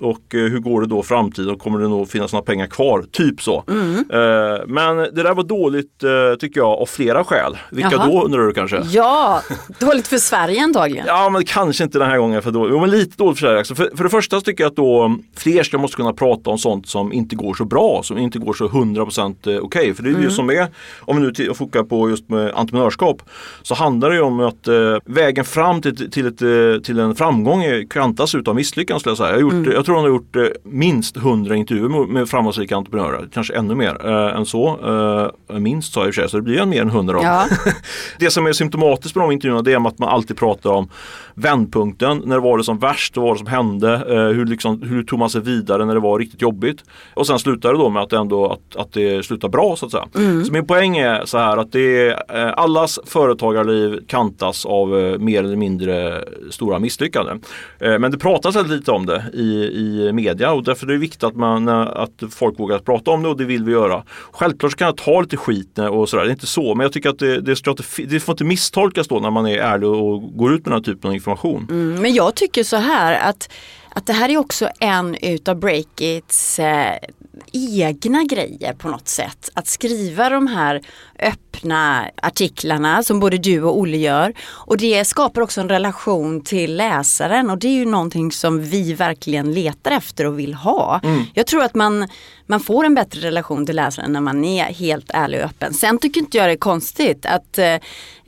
och 0.01 0.35
eh, 0.35 0.39
hur 0.39 0.59
går 0.59 0.81
det 0.81 0.87
då 0.87 0.99
i 0.99 1.03
framtiden? 1.03 1.57
Kommer 1.57 1.79
det 1.79 1.87
nog 1.87 2.09
finnas 2.09 2.33
några 2.33 2.45
pengar 2.45 2.67
kvar? 2.67 3.05
Typ 3.11 3.41
så. 3.41 3.63
Mm. 3.69 3.97
Eh, 3.97 4.61
men 4.67 4.97
det 4.97 5.23
där 5.23 5.33
var 5.33 5.43
dåligt 5.43 6.03
eh, 6.03 6.37
tycker 6.39 6.59
jag 6.59 6.69
av 6.69 6.85
flera 6.85 7.23
skäl. 7.23 7.57
Vilka 7.71 7.91
Jaha. 7.91 8.07
då 8.07 8.23
undrar 8.23 8.41
du 8.41 8.53
kanske? 8.53 8.81
Ja, 8.91 9.41
dåligt 9.79 10.07
för 10.07 10.17
Sverige 10.17 10.63
antagligen. 10.63 11.05
Ja, 11.07 11.29
men 11.29 11.45
kanske 11.45 11.83
inte 11.83 11.99
den 11.99 12.09
här 12.09 12.17
gången 12.17 12.41
för 12.41 12.51
dåligt. 12.51 12.73
Jo, 12.73 12.79
men 12.79 12.89
lite 12.89 13.17
dåligt 13.17 13.39
för 13.39 13.45
Sverige. 13.45 13.57
Alltså, 13.57 13.75
för, 13.75 13.91
för 13.95 14.03
det 14.03 14.09
första 14.09 14.35
så 14.35 14.41
tycker 14.41 14.63
jag 14.63 14.69
att 14.69 14.75
då 14.75 15.15
fler 15.35 15.63
ska 15.63 15.77
måste 15.77 15.97
kunna 15.97 16.13
prata 16.13 16.49
om 16.49 16.57
sånt 16.57 16.87
som 16.87 17.13
inte 17.13 17.35
går 17.35 17.53
så 17.53 17.65
bra, 17.65 18.01
som 18.03 18.17
inte 18.17 18.39
går 18.39 18.53
så 18.53 18.67
100% 18.67 19.35
okej. 19.41 19.59
Okay. 19.59 19.93
För 19.93 20.03
det 20.03 20.09
är 20.09 20.11
mm. 20.11 20.23
ju 20.23 20.29
som 20.29 20.49
är, 20.49 20.67
om 20.99 21.21
vi 21.21 21.31
nu 21.47 21.53
fokar 21.53 21.83
på 21.83 22.09
just 22.09 22.29
med 22.29 22.51
entreprenörskap, 22.55 23.21
så 23.61 23.75
handlar 23.75 24.09
det 24.09 24.15
ju 24.15 24.21
om 24.21 24.39
att 24.39 24.67
vägen 25.05 25.45
fram 25.45 25.81
till, 25.81 26.11
till, 26.11 26.25
ett, 26.25 26.83
till 26.83 26.99
en 26.99 27.15
framgång 27.15 27.63
kantas 27.89 28.35
utav 28.35 28.55
misslyckanden 28.55 28.99
skulle 28.99 29.11
jag 29.11 29.17
säga 29.17 29.35
gjort, 29.43 29.53
mm. 29.53 29.71
Jag 29.71 29.85
tror 29.85 29.95
hon 29.95 30.03
har 30.03 30.09
gjort 30.09 30.35
eh, 30.35 30.43
minst 30.63 31.17
100 31.17 31.55
intervjuer 31.55 32.07
med 32.07 32.29
framgångsrika 32.29 32.75
entreprenörer. 32.75 33.29
Kanske 33.33 33.53
ännu 33.53 33.75
mer 33.75 34.05
eh, 34.05 34.37
än 34.37 34.45
så. 34.45 34.67
Eh, 34.67 35.29
minst 35.59 35.93
sa 35.93 35.99
jag 35.99 36.07
i 36.07 36.11
och 36.11 36.15
för 36.15 36.21
sig, 36.21 36.29
så 36.29 36.37
det 36.37 36.43
blir 36.43 36.59
en 36.59 36.69
mer 36.69 36.81
än 36.81 36.89
100 36.89 37.19
ja. 37.23 37.47
Det 38.19 38.31
som 38.31 38.45
är 38.45 38.53
symptomatiskt 38.53 39.15
med 39.15 39.23
de 39.23 39.31
intervjuerna 39.31 39.61
det 39.61 39.73
är 39.73 39.87
att 39.87 39.99
man 39.99 40.09
alltid 40.09 40.37
pratar 40.37 40.69
om 40.69 40.89
vändpunkten. 41.33 42.21
När 42.25 42.39
var 42.39 42.57
det 42.57 42.63
som 42.63 42.79
värst? 42.79 43.17
Vad 43.17 43.25
var 43.25 43.33
det 43.33 43.37
som 43.37 43.47
hände? 43.47 43.93
Eh, 43.93 44.35
hur, 44.35 44.45
liksom, 44.45 44.81
hur 44.81 45.03
tog 45.03 45.19
man 45.19 45.29
sig 45.29 45.41
vidare 45.41 45.85
när 45.85 45.93
det 45.93 45.99
var 45.99 46.19
riktigt 46.19 46.41
jobbigt? 46.41 46.83
Och 47.13 47.27
sen 47.27 47.39
slutar 47.39 47.73
det 47.73 47.79
då 47.79 47.89
med 47.89 48.03
att 48.03 48.09
det, 48.09 48.17
ändå, 48.17 48.51
att, 48.51 48.75
att 48.75 48.93
det 48.93 49.25
slutar 49.25 49.49
bra 49.49 49.75
så 49.75 49.85
att 49.85 49.91
säga. 49.91 50.07
Mm. 50.15 50.45
Så 50.45 50.53
min 50.53 50.67
poäng 50.67 50.97
är 50.97 51.25
så 51.25 51.37
här 51.37 51.57
att 51.57 51.71
det 51.71 52.09
är, 52.09 52.47
eh, 52.47 52.53
allas 52.57 52.99
företagarliv 53.05 53.99
kantas 54.07 54.65
av 54.65 54.99
eh, 54.99 55.17
mer 55.17 55.43
eller 55.43 55.55
mindre 55.55 56.23
stora 56.49 56.79
misslyckanden. 56.79 57.41
Men 57.79 58.11
det 58.11 58.17
pratas 58.17 58.55
väldigt 58.55 58.79
lite 58.79 58.91
om 58.91 59.05
det 59.05 59.23
i, 59.33 59.43
i 59.43 60.11
media 60.13 60.51
och 60.51 60.63
därför 60.63 60.87
är 60.87 60.91
det 60.91 60.97
viktigt 60.97 61.23
att, 61.23 61.35
man, 61.35 61.67
att 61.69 62.23
folk 62.31 62.59
vågar 62.59 62.79
prata 62.79 63.11
om 63.11 63.23
det 63.23 63.29
och 63.29 63.37
det 63.37 63.45
vill 63.45 63.63
vi 63.63 63.71
göra. 63.71 64.03
Självklart 64.31 64.75
kan 64.75 64.85
jag 64.85 64.97
ta 64.97 65.21
lite 65.21 65.37
skit 65.43 65.79
och 65.79 66.09
sådär, 66.09 66.23
det 66.23 66.29
är 66.29 66.31
inte 66.31 66.47
så 66.47 66.75
men 66.75 66.83
jag 66.83 66.93
tycker 66.93 67.09
att 67.09 67.19
det, 67.19 67.41
det, 67.41 67.55
ska 67.55 67.75
det 68.07 68.19
får 68.19 68.33
inte 68.33 68.43
misstolkas 68.43 69.07
då 69.07 69.19
när 69.19 69.31
man 69.31 69.47
är 69.47 69.57
ärlig 69.57 69.89
och 69.89 70.37
går 70.37 70.53
ut 70.53 70.65
med 70.65 70.71
den 70.71 70.73
här 70.73 70.93
typen 70.93 71.07
av 71.09 71.15
information. 71.15 71.67
Mm, 71.69 72.01
men 72.01 72.13
jag 72.13 72.35
tycker 72.35 72.63
så 72.63 72.77
här 72.77 73.29
att 73.29 73.49
att 73.95 74.05
det 74.05 74.13
här 74.13 74.29
är 74.29 74.37
också 74.37 74.69
en 74.79 75.15
utav 75.15 75.59
Breakits 75.59 76.59
eh, 76.59 76.97
egna 77.53 78.23
grejer 78.23 78.73
på 78.73 78.87
något 78.87 79.07
sätt. 79.07 79.49
Att 79.53 79.67
skriva 79.67 80.29
de 80.29 80.47
här 80.47 80.81
öppna 81.23 82.09
artiklarna 82.21 83.03
som 83.03 83.19
både 83.19 83.37
du 83.37 83.63
och 83.63 83.79
Olle 83.79 83.97
gör. 83.97 84.33
Och 84.41 84.77
det 84.77 85.05
skapar 85.05 85.41
också 85.41 85.61
en 85.61 85.69
relation 85.69 86.41
till 86.41 86.75
läsaren 86.75 87.49
och 87.49 87.57
det 87.57 87.67
är 87.67 87.75
ju 87.75 87.85
någonting 87.85 88.31
som 88.31 88.63
vi 88.63 88.93
verkligen 88.93 89.53
letar 89.53 89.91
efter 89.91 90.25
och 90.25 90.39
vill 90.39 90.53
ha. 90.53 90.99
Mm. 91.03 91.23
Jag 91.33 91.47
tror 91.47 91.63
att 91.63 91.75
man, 91.75 92.07
man 92.47 92.59
får 92.59 92.85
en 92.85 92.95
bättre 92.95 93.27
relation 93.27 93.65
till 93.65 93.75
läsaren 93.75 94.13
när 94.13 94.21
man 94.21 94.43
är 94.43 94.63
helt 94.63 95.11
ärlig 95.13 95.39
och 95.39 95.45
öppen. 95.45 95.73
Sen 95.73 95.97
tycker 95.97 96.21
inte 96.21 96.37
jag 96.37 96.47
det 96.47 96.53
är 96.53 96.57
konstigt 96.57 97.25
att 97.25 97.57
eh, 97.57 97.77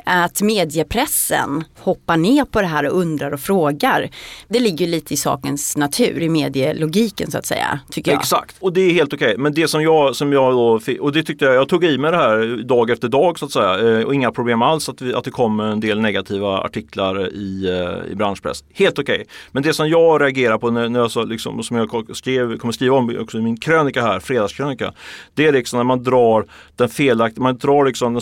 att 0.06 0.42
mediepressen 0.42 1.64
hoppar 1.80 2.18
ner 2.18 2.46
på 2.46 2.62
det 2.62 2.68
här 2.68 2.86
och 2.86 3.00
undrar 3.00 3.32
och 3.32 3.40
frågar. 3.40 4.10
Det 4.48 4.60
ligger 4.60 4.88
lite 4.88 5.14
i 5.14 5.18
sakens 5.18 5.78
natur, 5.78 6.22
i 6.22 6.30
medielogiken 6.30 7.32
så 7.32 7.38
att 7.38 7.46
säga. 7.46 7.80
Tycker 7.92 8.12
jag. 8.12 8.22
Exakt, 8.22 8.56
och 8.60 8.74
det 8.74 8.82
är 8.82 8.94
helt 8.94 9.14
okej. 9.14 9.36
Men 9.38 9.54
det 9.54 9.68
som 9.68 9.84
jag, 9.84 10.16
som 10.16 10.34
jag 10.34 10.54
då, 10.54 10.80
och 11.00 11.12
det 11.12 11.24
tyckte 11.24 11.46
jag, 11.46 11.56
jag 11.56 11.70
tog 11.70 11.84
i 11.84 11.98
mig 11.98 12.12
det 12.12 12.18
här 12.18 12.64
dag 12.86 12.94
efter 12.94 13.08
dag 13.08 13.40
så 13.40 13.46
att 13.46 13.52
säga. 13.52 14.00
Eh, 14.00 14.06
och 14.06 14.16
inga 14.16 14.32
problem 14.32 14.62
alls 14.62 14.90
att, 14.90 15.02
vi, 15.02 15.14
att 15.14 15.24
det 15.24 15.32
kom 15.32 15.60
en 15.60 15.80
del 15.80 16.02
negativa 16.02 16.60
artiklar 16.60 17.34
i, 17.34 17.66
eh, 17.70 18.12
i 18.12 18.16
branschpress. 18.16 18.64
Helt 18.74 19.00
okej. 19.00 19.16
Okay. 19.16 19.26
Men 19.52 19.64
det 19.64 19.74
som 19.74 19.90
jag 19.90 20.22
reagerar 20.22 20.58
på 20.58 20.72
när, 20.72 20.90
när 20.90 21.00
jag 21.00 21.12
så, 21.12 21.24
liksom, 21.24 21.64
som 21.64 21.78
jag 21.78 22.16
skrev, 22.16 22.58
kommer 22.58 22.72
skriva 22.72 22.96
om 22.96 23.18
också 23.20 23.38
i 23.38 23.42
min 23.42 23.58
krönika 23.58 24.02
här, 24.02 24.20
fredagskrönika. 24.20 24.94
Det 25.34 25.48
är 25.48 25.52
liksom 25.52 25.78
när 25.78 25.84
man 25.84 26.04
drar 26.04 26.46
den 26.76 26.90
felaktiga, 26.90 27.44
man 27.44 27.58
drar 27.58 27.86
liksom, 27.86 28.20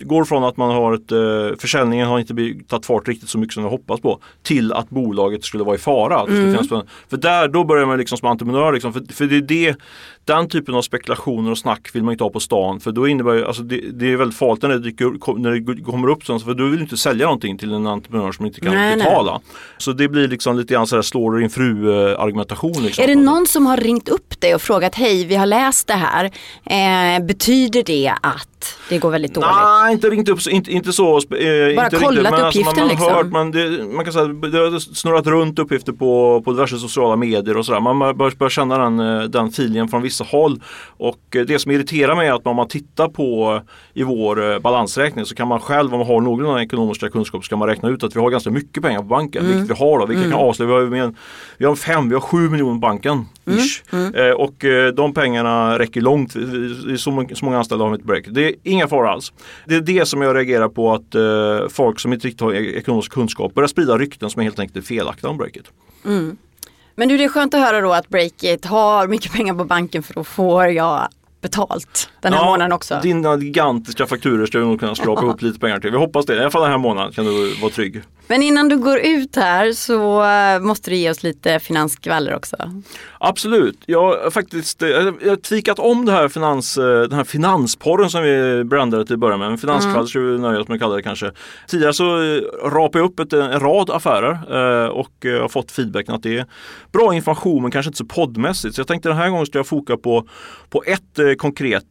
går 0.00 0.24
från 0.24 0.44
att 0.44 0.56
man 0.56 0.70
har 0.70 0.94
ett 0.94 1.12
eh, 1.12 1.58
försäljningen 1.58 2.08
har 2.08 2.18
inte 2.18 2.34
tagit 2.68 2.86
fart 2.86 3.08
riktigt 3.08 3.28
så 3.28 3.38
mycket 3.38 3.54
som 3.54 3.62
jag 3.62 3.70
hoppas 3.70 4.00
på. 4.00 4.20
Till 4.42 4.72
att 4.72 4.90
bolaget 4.90 5.44
skulle 5.44 5.64
vara 5.64 5.74
i 5.74 5.78
fara. 5.78 6.20
Mm. 6.20 6.66
För 7.10 7.16
där, 7.16 7.48
då 7.48 7.64
börjar 7.64 7.86
man 7.86 7.98
liksom 7.98 8.18
som 8.18 8.28
entreprenör, 8.28 8.72
liksom, 8.72 8.92
för, 8.92 9.12
för 9.12 9.24
det 9.24 9.36
är 9.36 9.40
det, 9.40 9.76
den 10.24 10.48
typen 10.48 10.74
av 10.74 10.82
spekulationer 10.82 11.50
och 11.50 11.58
snack 11.58 11.90
vill 11.92 12.02
man 12.02 12.12
inte 12.12 12.24
ha 12.24 12.30
på 12.30 12.40
stan. 12.40 12.80
För 12.80 12.92
då 12.92 13.08
innebär 13.08 13.42
alltså 13.42 13.62
det, 13.62 13.80
det 13.92 14.12
är 14.12 14.16
väldigt 14.16 14.38
farligt 14.38 14.62
när 14.62 14.68
det, 14.68 14.78
dyker, 14.78 15.38
när 15.38 15.74
det 15.74 15.82
kommer 15.82 16.08
upp 16.08 16.24
sånt. 16.24 16.44
För 16.44 16.54
då 16.54 16.64
vill 16.64 16.76
du 16.76 16.82
inte 16.82 16.96
sälja 16.96 17.26
någonting 17.26 17.58
till 17.58 17.72
en 17.72 17.86
entreprenör 17.86 18.32
som 18.32 18.46
inte 18.46 18.60
kan 18.60 18.74
nej, 18.74 18.96
betala. 18.96 19.32
Nej. 19.32 19.40
Så 19.78 19.92
det 19.92 20.08
blir 20.08 20.28
liksom 20.28 20.58
lite 20.58 20.74
grann 20.74 20.86
sådär 20.86 21.02
slår 21.02 21.32
du 21.32 21.40
din 21.40 21.50
fru 21.50 21.94
argumentation. 22.16 22.82
Liksom. 22.82 23.04
Är 23.04 23.08
det 23.08 23.14
någon 23.14 23.46
som 23.46 23.66
har 23.66 23.76
ringt 23.76 24.08
upp 24.08 24.40
dig 24.40 24.54
och 24.54 24.62
frågat 24.62 24.94
hej 24.94 25.24
vi 25.24 25.34
har 25.34 25.46
läst 25.46 25.86
det 25.86 25.94
här. 25.94 26.24
Eh, 26.64 27.24
betyder 27.24 27.82
det 27.82 28.14
att 28.22 28.78
det 28.88 28.98
går 28.98 29.10
väldigt 29.10 29.34
dåligt? 29.34 29.50
Nej, 29.50 29.92
inte 29.92 30.10
ringt 30.10 30.28
upp, 30.28 30.46
inte, 30.50 30.70
inte 30.72 30.92
så. 30.92 31.16
Eh, 31.16 31.76
Bara 31.76 31.84
inte 31.84 31.96
kollat 31.96 32.32
riktigt, 32.32 32.46
uppgiften 32.46 32.66
alltså, 32.66 32.74
man, 32.74 32.76
man 32.76 32.88
liksom? 32.88 33.14
Hört, 33.14 33.26
man, 33.26 33.50
det, 33.50 33.94
man 33.94 34.04
kan 34.04 34.12
säga 34.12 34.26
det 34.26 34.58
har 34.58 34.78
snurrat 34.78 35.26
runt 35.26 35.58
uppgifter 35.58 35.92
på, 35.92 36.42
på 36.44 36.52
diverse 36.52 36.78
sociala 36.78 37.16
medier 37.16 37.56
och 37.56 37.66
sådär. 37.66 37.80
Man 37.80 37.98
börjar, 37.98 38.14
börjar 38.14 38.50
känna 38.50 38.78
den, 38.78 39.00
eh, 39.00 39.22
den 39.22 39.46
feelingen 39.46 39.88
från 39.88 40.02
vissa 40.02 40.24
håll. 40.24 40.62
Och 40.86 41.36
eh, 41.36 41.42
det 41.42 41.58
som 41.58 41.72
irriterar 41.72 42.16
mig 42.16 42.28
är 42.28 42.32
att 42.32 42.46
om 42.46 42.56
man 42.56 42.68
tittar 42.68 43.08
på 43.08 43.60
i 43.94 44.02
vår 44.02 44.52
eh, 44.52 44.58
balansräkning 44.58 45.24
så 45.24 45.34
kan 45.34 45.48
man 45.48 45.60
själv 45.60 45.92
om 45.92 45.98
man 45.98 46.08
har 46.08 46.20
någorlunda 46.20 46.62
ekonomiska 46.62 47.10
kunskap 47.10 47.44
så 47.44 47.48
kan 47.48 47.58
man 47.58 47.68
räkna 47.68 47.88
ut 47.88 48.02
att 48.02 48.16
vi 48.16 48.20
har 48.20 48.30
ganska 48.30 48.50
mycket 48.50 48.82
pengar 48.82 48.98
på 48.98 49.04
banken. 49.04 49.44
Mm. 49.44 49.56
Vilket 49.56 49.76
vi 49.76 49.84
har 49.84 49.98
då. 49.98 50.06
Vilket 50.06 50.24
mm. 50.24 50.38
kan 50.38 50.46
avslöja. 50.46 50.78
Vi 50.84 50.98
har, 50.98 51.06
en, 51.06 51.16
vi 51.58 51.64
har 51.64 51.74
fem, 51.74 52.08
vi 52.08 52.14
har 52.14 52.20
sju 52.20 52.50
miljoner 52.50 52.74
på 52.74 52.78
banken. 52.78 53.26
Mm. 53.46 53.58
Mm. 53.92 54.14
Eh, 54.14 54.32
och 54.32 54.64
eh, 54.64 54.92
de 54.92 55.14
pengarna 55.14 55.78
räcker 55.78 56.00
långt. 56.00 56.36
Så 56.98 57.10
många, 57.10 57.34
så 57.34 57.44
många 57.44 57.58
anställda 57.58 57.84
har 57.84 57.90
vi 57.90 57.94
inte 57.94 58.06
break. 58.06 58.24
Det 58.28 58.48
är 58.48 58.54
inga 58.62 58.88
fara 58.88 59.10
alls. 59.10 59.32
Det 59.66 59.74
är 59.74 59.80
det 59.80 60.06
som 60.06 60.22
jag 60.22 60.36
reagerar 60.36 60.68
på 60.68 60.94
att 60.94 61.14
eh, 61.14 61.68
folk 61.68 62.00
som 62.00 62.12
inte 62.12 62.26
riktigt 62.26 62.40
har 62.40 62.52
e-, 62.52 62.78
ekonomisk 62.78 63.12
kunskap 63.12 63.54
börjar 63.54 63.68
sprida 63.68 63.98
rykten 63.98 64.30
som 64.30 64.40
är 64.40 64.44
helt 64.44 64.58
enkelt 64.58 64.76
är 64.76 64.80
felaktiga 64.88 65.30
om 65.30 65.36
breaket. 65.36 65.64
Mm. 66.04 66.36
Men 66.98 67.08
du, 67.08 67.16
det 67.16 67.24
är 67.24 67.28
skönt 67.28 67.54
att 67.54 67.60
höra 67.60 67.80
då 67.80 67.92
att 67.92 68.08
Breakit 68.08 68.64
har 68.64 69.06
mycket 69.06 69.32
pengar 69.32 69.54
på 69.54 69.64
banken 69.64 70.02
för 70.02 70.14
då 70.14 70.24
får 70.24 70.66
jag 70.66 71.08
betalt 71.40 72.10
den 72.20 72.32
här 72.32 72.40
ja, 72.40 72.46
månaden 72.46 72.72
också. 72.72 73.00
Dina 73.02 73.36
gigantiska 73.36 74.06
fakturer 74.06 74.46
ska 74.46 74.58
du 74.58 74.64
nog 74.64 74.80
kunna 74.80 74.94
skrapa 74.94 75.26
upp 75.26 75.42
lite 75.42 75.58
pengar 75.58 75.80
till. 75.80 75.90
Vi 75.90 75.96
hoppas 75.96 76.26
det. 76.26 76.36
I 76.36 76.38
alla 76.38 76.50
fall 76.50 76.62
den 76.62 76.70
här 76.70 76.78
månaden 76.78 77.12
kan 77.12 77.24
du 77.24 77.54
vara 77.60 77.72
trygg. 77.72 78.02
Men 78.28 78.42
innan 78.42 78.68
du 78.68 78.76
går 78.76 78.98
ut 78.98 79.36
här 79.36 79.72
så 79.72 80.24
eh, 80.24 80.60
måste 80.60 80.90
du 80.90 80.96
ge 80.96 81.10
oss 81.10 81.22
lite 81.22 81.60
finansskvaller 81.60 82.34
också. 82.34 82.56
Absolut. 83.18 83.78
Jag 83.86 84.02
har 84.02 84.30
faktiskt 84.30 84.82
eh, 84.82 84.88
jag 84.88 85.28
har 85.28 85.36
tvikat 85.36 85.78
om 85.78 86.04
det 86.04 86.12
här 86.12 86.28
finans, 86.28 86.78
eh, 86.78 87.00
den 87.00 87.12
här 87.12 87.24
finansporren 87.24 88.10
som 88.10 88.22
vi 88.22 88.64
brandade 88.64 89.06
till 89.06 89.14
att 89.14 89.20
börja 89.20 89.36
med. 89.36 89.60
Finanskvaller 89.60 89.98
mm. 89.98 90.06
ska 90.06 90.20
vi 90.20 90.38
nöja 90.38 90.60
oss 90.60 90.68
med 90.68 90.74
att 90.74 90.80
kalla 90.80 90.96
det 90.96 91.02
kanske. 91.02 91.30
Tidigare 91.68 91.92
så 91.92 92.16
rapade 92.64 92.98
jag 92.98 93.10
upp 93.10 93.20
ett, 93.20 93.32
en 93.32 93.60
rad 93.60 93.90
affärer 93.90 94.38
och 94.90 95.12
har 95.40 95.48
fått 95.48 95.70
feedbacken 95.70 96.14
att 96.14 96.22
det 96.22 96.38
är 96.38 96.46
bra 96.92 97.14
information 97.14 97.62
men 97.62 97.70
kanske 97.70 97.88
inte 97.88 97.98
så 97.98 98.04
poddmässigt. 98.04 98.74
Så 98.74 98.80
jag 98.80 98.86
tänkte 98.86 99.08
den 99.08 99.18
här 99.18 99.30
gången 99.30 99.46
ska 99.46 99.58
jag 99.58 99.66
foka 99.66 99.96
på, 99.96 100.28
på 100.70 100.82
ett 100.86 101.38
konkret 101.38 101.84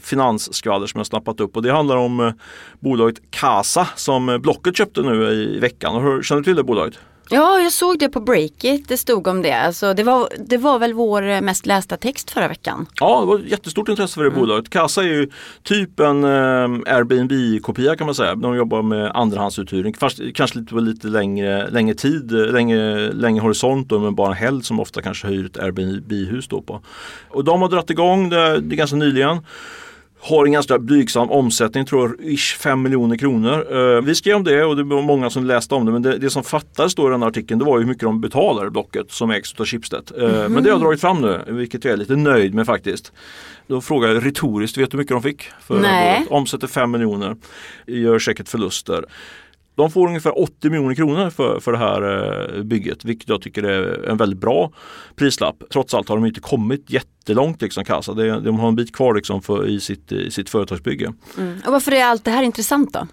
finansskvaller 0.00 0.86
som 0.86 0.98
jag 0.98 1.06
snappat 1.06 1.40
upp 1.40 1.56
och 1.56 1.62
det 1.62 1.72
handlar 1.72 1.96
om 1.96 2.32
bolaget 2.80 3.30
Casa 3.30 3.88
som 3.96 4.38
Blocket 4.42 4.76
köpte 4.76 5.02
nu 5.02 5.30
i 5.30 5.57
i 5.58 5.60
veckan. 5.60 6.22
Känner 6.22 6.40
du 6.40 6.44
till 6.44 6.56
det 6.56 6.64
bolaget? 6.64 6.98
Ja, 7.30 7.60
jag 7.60 7.72
såg 7.72 7.98
det 7.98 8.08
på 8.08 8.20
Breakit. 8.20 8.88
Det 8.88 8.96
stod 8.96 9.26
om 9.26 9.42
det. 9.42 9.52
Alltså, 9.52 9.94
det, 9.94 10.02
var, 10.02 10.28
det 10.38 10.56
var 10.56 10.78
väl 10.78 10.92
vår 10.92 11.40
mest 11.40 11.66
lästa 11.66 11.96
text 11.96 12.30
förra 12.30 12.48
veckan. 12.48 12.86
Ja, 13.00 13.20
det 13.20 13.26
var 13.26 13.38
jättestort 13.38 13.88
intresse 13.88 14.14
för 14.14 14.22
det 14.22 14.28
mm. 14.28 14.40
bolaget. 14.40 14.70
Kassa 14.70 15.02
är 15.02 15.06
ju 15.06 15.30
typ 15.62 16.00
en 16.00 16.24
eh, 16.24 16.94
Airbnb-kopia 16.94 17.96
kan 17.96 18.06
man 18.06 18.14
säga. 18.14 18.34
De 18.34 18.56
jobbar 18.56 18.82
med 18.82 19.10
andrahandsuthyrning. 19.14 19.94
Fast, 19.94 20.20
kanske 20.34 20.58
lite 20.58 20.74
lite 20.74 21.06
längre, 21.06 21.70
längre 21.70 21.94
tid, 21.94 22.32
längre, 22.32 23.12
längre 23.12 23.42
horisont 23.42 23.88
då, 23.88 23.98
men 23.98 24.14
bara 24.14 24.28
en 24.28 24.36
helg 24.36 24.62
som 24.62 24.80
ofta 24.80 25.02
kanske 25.02 25.26
hyr 25.26 25.46
ett 25.46 25.58
Airbnb-hus 25.58 26.48
då 26.48 26.62
på. 26.62 26.80
Och 27.28 27.44
de 27.44 27.62
har 27.62 27.68
dragit 27.68 27.90
igång 27.90 28.28
det, 28.28 28.60
det 28.60 28.76
ganska 28.76 28.96
nyligen 28.96 29.38
har 30.20 30.46
en 30.46 30.52
ganska 30.52 30.78
blygsam 30.78 31.30
omsättning, 31.30 31.84
tror 31.84 32.16
jag, 32.18 32.32
ish 32.32 32.56
5 32.56 32.82
miljoner 32.82 33.16
kronor. 33.16 33.74
Uh, 33.74 34.00
vi 34.02 34.14
skrev 34.14 34.36
om 34.36 34.44
det 34.44 34.64
och 34.64 34.76
det 34.76 34.82
var 34.82 35.02
många 35.02 35.30
som 35.30 35.44
läste 35.44 35.74
om 35.74 35.86
det 35.86 35.92
men 35.92 36.02
det, 36.02 36.18
det 36.18 36.30
som 36.30 36.44
fattades 36.44 36.94
då 36.94 37.08
i 37.08 37.10
den 37.10 37.22
här 37.22 37.28
artikeln 37.28 37.58
det 37.58 37.64
var 37.64 37.78
hur 37.78 37.86
mycket 37.86 38.02
de 38.02 38.20
betalar 38.20 38.70
Blocket 38.70 39.12
som 39.12 39.30
ägs 39.30 39.54
av 39.60 39.66
Schibsted. 39.66 40.12
Mm. 40.18 40.52
Men 40.52 40.62
det 40.62 40.70
har 40.70 40.76
jag 40.76 40.80
dragit 40.80 41.00
fram 41.00 41.20
nu, 41.20 41.44
vilket 41.46 41.84
jag 41.84 41.92
är 41.92 41.96
lite 41.96 42.16
nöjd 42.16 42.54
med 42.54 42.66
faktiskt. 42.66 43.12
Då 43.66 43.80
frågar 43.80 44.08
jag 44.08 44.26
retoriskt, 44.26 44.76
vet 44.76 44.90
du 44.90 44.96
hur 44.96 45.02
mycket 45.02 45.14
de 45.14 45.22
fick? 45.22 45.42
För 45.60 45.80
Nej. 45.80 46.26
Omsätter 46.30 46.66
5 46.66 46.90
miljoner, 46.90 47.36
gör 47.86 48.18
säkert 48.18 48.48
förluster. 48.48 49.04
De 49.78 49.90
får 49.90 50.08
ungefär 50.08 50.38
80 50.38 50.70
miljoner 50.70 50.94
kronor 50.94 51.30
för, 51.30 51.60
för 51.60 51.72
det 51.72 51.78
här 51.78 52.02
eh, 52.56 52.62
bygget 52.62 53.04
vilket 53.04 53.28
jag 53.28 53.42
tycker 53.42 53.62
är 53.62 54.08
en 54.08 54.16
väldigt 54.16 54.38
bra 54.38 54.70
prislapp. 55.16 55.56
Trots 55.72 55.94
allt 55.94 56.08
har 56.08 56.16
de 56.16 56.26
inte 56.26 56.40
kommit 56.40 56.90
jättelångt 56.90 57.62
liksom 57.62 57.84
Kassa. 57.84 58.12
De 58.14 58.60
har 58.60 58.68
en 58.68 58.76
bit 58.76 58.96
kvar 58.96 59.14
liksom 59.14 59.42
för, 59.42 59.68
i, 59.68 59.80
sitt, 59.80 60.12
i 60.12 60.30
sitt 60.30 60.50
företagsbygge. 60.50 61.12
Mm. 61.38 61.58
Och 61.66 61.72
varför 61.72 61.92
är 61.92 62.04
allt 62.04 62.24
det 62.24 62.30
här 62.30 62.42
intressant 62.42 62.92
då? 62.92 63.06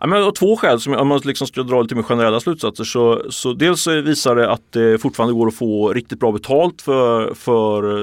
Ja, 0.00 0.06
men 0.06 0.22
av 0.22 0.30
två 0.30 0.56
skäl, 0.56 0.80
som, 0.80 0.94
om 0.94 1.08
man 1.08 1.20
liksom 1.24 1.46
ska 1.46 1.62
dra 1.62 1.82
lite 1.82 1.94
mer 1.94 2.02
generella 2.02 2.40
slutsatser 2.40 2.84
så, 2.84 3.22
så 3.30 3.52
dels 3.52 3.86
visar 3.86 4.36
det 4.36 4.50
att 4.50 4.72
det 4.72 4.98
fortfarande 4.98 5.34
går 5.34 5.48
att 5.48 5.54
få 5.54 5.92
riktigt 5.92 6.20
bra 6.20 6.32
betalt 6.32 6.82
för, 6.82 7.34
för 7.34 8.00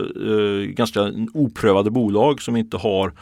eh, 0.62 0.66
ganska 0.66 1.12
oprövade 1.34 1.92
bolag 1.92 2.42
som 2.42 2.56
inte 2.56 2.78
har 2.78 3.14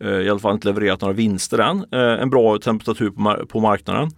Eh, 0.00 0.08
i 0.08 0.30
alla 0.30 0.38
fall 0.38 0.54
inte 0.54 0.68
levererat 0.68 1.00
några 1.00 1.14
vinster 1.14 1.58
än. 1.58 1.84
Eh, 1.92 2.22
en 2.22 2.30
bra 2.30 2.58
temperatur 2.58 3.10
på, 3.46 3.60
marknaden. 3.60 4.10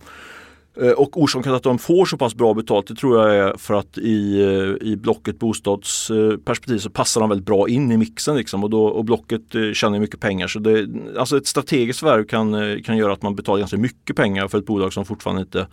Eh, 0.80 0.90
och 0.90 1.22
orsaken 1.22 1.42
till 1.42 1.54
att 1.54 1.62
de 1.62 1.78
får 1.78 2.06
så 2.06 2.16
pass 2.16 2.34
bra 2.34 2.54
betalt 2.54 2.86
det 2.86 2.94
tror 2.94 3.18
jag 3.18 3.36
är 3.36 3.56
för 3.56 3.74
att 3.74 3.98
i, 3.98 4.40
i 4.80 4.96
Blocket 4.96 5.38
bostadsperspektiv 5.38 6.78
så 6.78 6.90
passar 6.90 7.20
de 7.20 7.30
väldigt 7.30 7.46
bra 7.46 7.68
in 7.68 7.92
i 7.92 7.96
mixen. 7.96 8.36
Liksom, 8.36 8.64
och, 8.64 8.70
då, 8.70 8.84
och 8.84 9.04
Blocket 9.04 9.42
tjänar 9.74 9.98
mycket 9.98 10.20
pengar. 10.20 10.46
Så 10.46 10.58
det, 10.58 10.88
alltså 11.18 11.36
ett 11.36 11.46
strategiskt 11.46 12.02
värv 12.02 12.24
kan, 12.24 12.82
kan 12.82 12.96
göra 12.96 13.12
att 13.12 13.22
man 13.22 13.36
betalar 13.36 13.58
ganska 13.58 13.76
mycket 13.76 14.16
pengar 14.16 14.48
för 14.48 14.58
ett 14.58 14.66
bolag 14.66 14.92
som 14.92 15.04
fortfarande 15.04 15.42
inte 15.42 15.66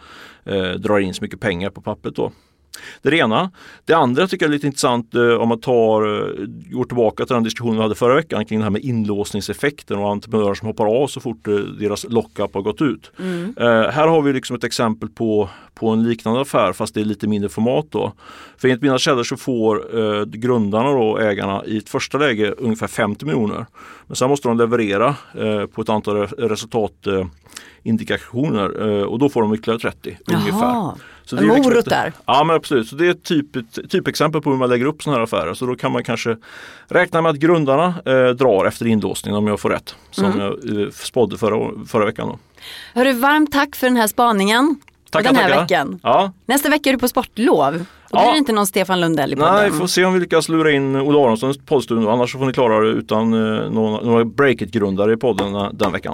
eh, 0.46 0.72
drar 0.72 1.00
in 1.00 1.14
så 1.14 1.24
mycket 1.24 1.40
pengar 1.40 1.70
på 1.70 1.82
pappret. 1.82 2.16
Då. 2.16 2.32
Det 3.02 3.10
är 3.10 3.12
det 3.12 3.18
ena. 3.18 3.52
Det 3.86 3.94
andra 3.94 4.28
tycker 4.28 4.46
jag 4.46 4.50
är 4.50 4.54
lite 4.54 4.68
intressant 4.68 5.16
eh, 5.16 5.34
om 5.34 5.50
man 5.50 5.60
tar, 5.60 6.02
eh, 6.02 6.28
går 6.72 6.86
tillbaka 6.86 7.26
till 7.26 7.34
den 7.34 7.44
diskussionen 7.44 7.76
vi 7.76 7.82
hade 7.82 7.96
förra 7.96 8.16
veckan 8.16 8.46
kring 8.46 8.60
det 8.60 8.64
här 8.64 8.70
med 8.70 8.82
inlåsningseffekten 8.82 10.00
och 10.00 10.12
entreprenörer 10.12 10.54
som 10.54 10.68
hoppar 10.68 10.86
av 11.04 11.08
så 11.08 11.20
fort 11.20 11.48
eh, 11.48 11.54
deras 11.56 12.06
lockup 12.10 12.54
har 12.54 12.62
gått 12.62 12.82
ut. 12.82 13.12
Mm. 13.20 13.56
Eh, 13.60 13.90
här 13.92 14.08
har 14.08 14.22
vi 14.22 14.34
liksom 14.34 14.56
ett 14.56 14.64
exempel 14.64 15.10
på, 15.10 15.50
på 15.74 15.90
en 15.90 16.04
liknande 16.04 16.42
affär 16.42 16.74
fast 16.74 16.94
det 16.94 17.02
är 17.02 17.06
lite 17.06 17.28
mindre 17.28 17.50
format 17.50 17.86
då. 17.90 18.14
För 18.58 18.68
enligt 18.68 18.82
mina 18.82 18.98
källor 18.98 19.24
så 19.24 19.38
får 19.38 20.00
eh, 20.00 20.26
grundarna 20.26 20.90
och 20.90 21.22
ägarna 21.22 21.66
i 21.66 21.78
ett 21.78 21.90
första 21.90 22.18
läge 22.18 22.52
ungefär 22.52 22.88
50 22.88 23.26
miljoner. 23.26 23.66
Men 24.08 24.16
sen 24.16 24.30
måste 24.30 24.48
de 24.48 24.58
leverera 24.58 25.16
eh, 25.40 25.66
på 25.66 25.82
ett 25.82 25.90
antal 25.90 26.16
re- 26.18 26.48
resultatindikationer 26.48 28.70
och 29.06 29.20
då 29.20 29.30
får 29.30 29.42
de 29.42 29.54
ytterligare 29.54 29.80
30 29.80 30.18
ungefär. 30.28 30.92
Så 31.26 31.38
en 31.38 31.44
liksom 31.48 31.62
morot 31.72 31.86
där. 31.86 32.14
Ja 32.26 32.44
men 32.44 32.56
absolut, 32.56 32.88
så 32.88 32.96
det 32.96 33.08
är 33.08 33.12
ett 33.12 33.24
typ, 33.24 33.56
ett 33.56 33.90
typexempel 33.92 34.42
på 34.42 34.50
hur 34.50 34.58
man 34.58 34.70
lägger 34.70 34.86
upp 34.86 35.04
sådana 35.04 35.18
här 35.18 35.24
affärer. 35.24 35.54
Så 35.54 35.66
då 35.66 35.76
kan 35.76 35.92
man 35.92 36.04
kanske 36.04 36.38
räkna 36.88 37.22
med 37.22 37.30
att 37.30 37.36
grundarna 37.38 37.86
eh, 38.06 38.30
drar 38.30 38.66
efter 38.66 38.86
inlåsning 38.88 39.36
om 39.36 39.48
jag 39.48 39.60
får 39.60 39.70
rätt. 39.70 39.96
Som 40.12 40.26
Mm. 40.26 40.40
jag 40.40 40.82
eh, 40.82 40.90
spådde 40.90 41.38
förra, 41.38 41.86
förra 41.88 42.06
veckan. 42.06 42.28
Då. 42.28 42.40
Hörru, 43.00 43.14
varmt 43.14 43.52
tack 43.52 43.76
för 43.76 43.88
den 43.88 43.98
här 43.98 44.08
spaningen. 44.08 44.76
Tackar, 45.10 45.28
den 45.30 45.36
här 45.36 45.50
tackar. 45.50 45.62
veckan. 45.62 46.00
Ja. 46.04 46.32
Nästa 46.46 46.70
vecka 46.70 46.90
är 46.90 46.94
du 46.94 47.00
på 47.00 47.08
sportlov. 47.08 47.72
Då 47.74 48.18
blir 48.18 48.26
Ja. 48.26 48.32
det 48.32 48.38
inte 48.38 48.54
någon 48.54 48.68
Stefan 48.68 49.02
Lundell 49.02 49.34
i 49.34 49.36
podden. 49.36 49.54
Nej, 49.54 49.70
vi 49.72 49.78
får 49.78 49.88
se 49.88 50.06
om 50.06 50.14
vi 50.14 50.20
lyckas 50.20 50.50
lura 50.50 50.72
in 50.72 50.96
Olle 50.96 51.20
Aronsson 51.20 51.52
i 51.52 51.54
poddstudion. 51.66 52.08
Annars 52.08 52.32
så 52.32 52.38
får 52.40 52.46
ni 52.46 52.54
klara 52.54 52.80
det 52.80 52.88
utan 52.90 53.34
eh, 53.34 53.70
några, 53.72 54.02
några 54.06 54.26
Breakit-grundare 54.26 55.14
i 55.14 55.18
podden 55.18 55.56
eh, 55.56 55.70
den 55.74 55.92
veckan. 55.92 56.14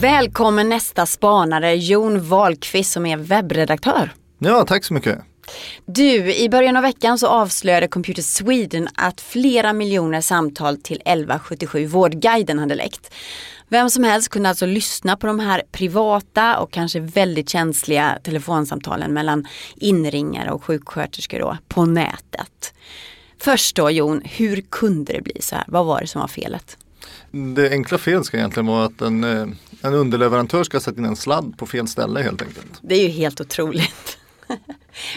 Välkommen 0.00 0.68
nästa 0.68 1.06
spanare, 1.06 1.74
Jon 1.74 2.28
Wahlqvist 2.28 2.92
som 2.92 3.06
är 3.06 3.16
webbredaktör. 3.16 4.12
Ja, 4.38 4.64
tack 4.64 4.84
så 4.84 4.94
mycket. 4.94 5.18
Du, 5.86 6.34
i 6.34 6.48
början 6.48 6.76
av 6.76 6.82
veckan 6.82 7.18
så 7.18 7.26
avslöjade 7.26 7.88
Computer 7.88 8.22
Sweden 8.22 8.88
att 8.94 9.20
flera 9.20 9.72
miljoner 9.72 10.20
samtal 10.20 10.76
till 10.76 10.96
1177 10.96 11.86
Vårdguiden 11.86 12.58
hade 12.58 12.74
läckt. 12.74 13.14
Vem 13.68 13.90
som 13.90 14.04
helst 14.04 14.28
kunde 14.28 14.48
alltså 14.48 14.66
lyssna 14.66 15.16
på 15.16 15.26
de 15.26 15.40
här 15.40 15.62
privata 15.72 16.58
och 16.58 16.72
kanske 16.72 17.00
väldigt 17.00 17.48
känsliga 17.48 18.18
telefonsamtalen 18.22 19.12
mellan 19.12 19.46
inringare 19.76 20.50
och 20.50 20.64
sjuksköterskor 20.64 21.38
då, 21.38 21.56
på 21.68 21.84
nätet. 21.84 22.74
Först 23.40 23.76
då 23.76 23.90
Jon, 23.90 24.22
hur 24.24 24.60
kunde 24.70 25.12
det 25.12 25.22
bli 25.22 25.42
så 25.42 25.54
här? 25.54 25.64
Vad 25.68 25.86
var 25.86 26.00
det 26.00 26.06
som 26.06 26.20
var 26.20 26.28
felet? 26.28 26.76
Det 27.30 27.70
enkla 27.70 27.98
felet 27.98 28.24
ska 28.24 28.36
egentligen 28.36 28.66
vara 28.66 28.84
att 28.84 29.00
en, 29.00 29.24
eh, 29.24 29.46
en 29.82 29.94
underleverantör 29.94 30.64
ska 30.64 30.80
sätta 30.80 30.98
in 30.98 31.04
en 31.04 31.16
sladd 31.16 31.54
på 31.58 31.66
fel 31.66 31.88
ställe 31.88 32.22
helt 32.22 32.42
enkelt. 32.42 32.80
Det 32.82 32.94
är 32.94 33.02
ju 33.02 33.08
helt 33.08 33.40
otroligt. 33.40 34.18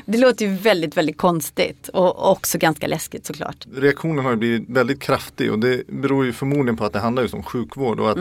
Det 0.06 0.18
låter 0.18 0.46
ju 0.46 0.56
väldigt, 0.56 0.98
väldigt 0.98 1.18
konstigt 1.18 1.88
och 1.88 2.32
också 2.32 2.58
ganska 2.58 2.88
läskigt 2.88 3.26
såklart. 3.26 3.66
Reaktionen 3.76 4.26
har 4.26 4.36
blivit 4.36 4.70
väldigt 4.70 5.02
kraftig 5.02 5.52
och 5.52 5.60
det 5.60 5.88
beror 5.88 6.26
ju 6.26 6.34
förmodligen 6.34 6.78
på 6.78 6.86
att 6.86 6.94
det 6.94 7.00
handlar 7.00 7.24
just 7.24 7.34
om 7.34 7.44
sjukvård 7.44 8.00
och 8.00 8.12
att 8.12 8.18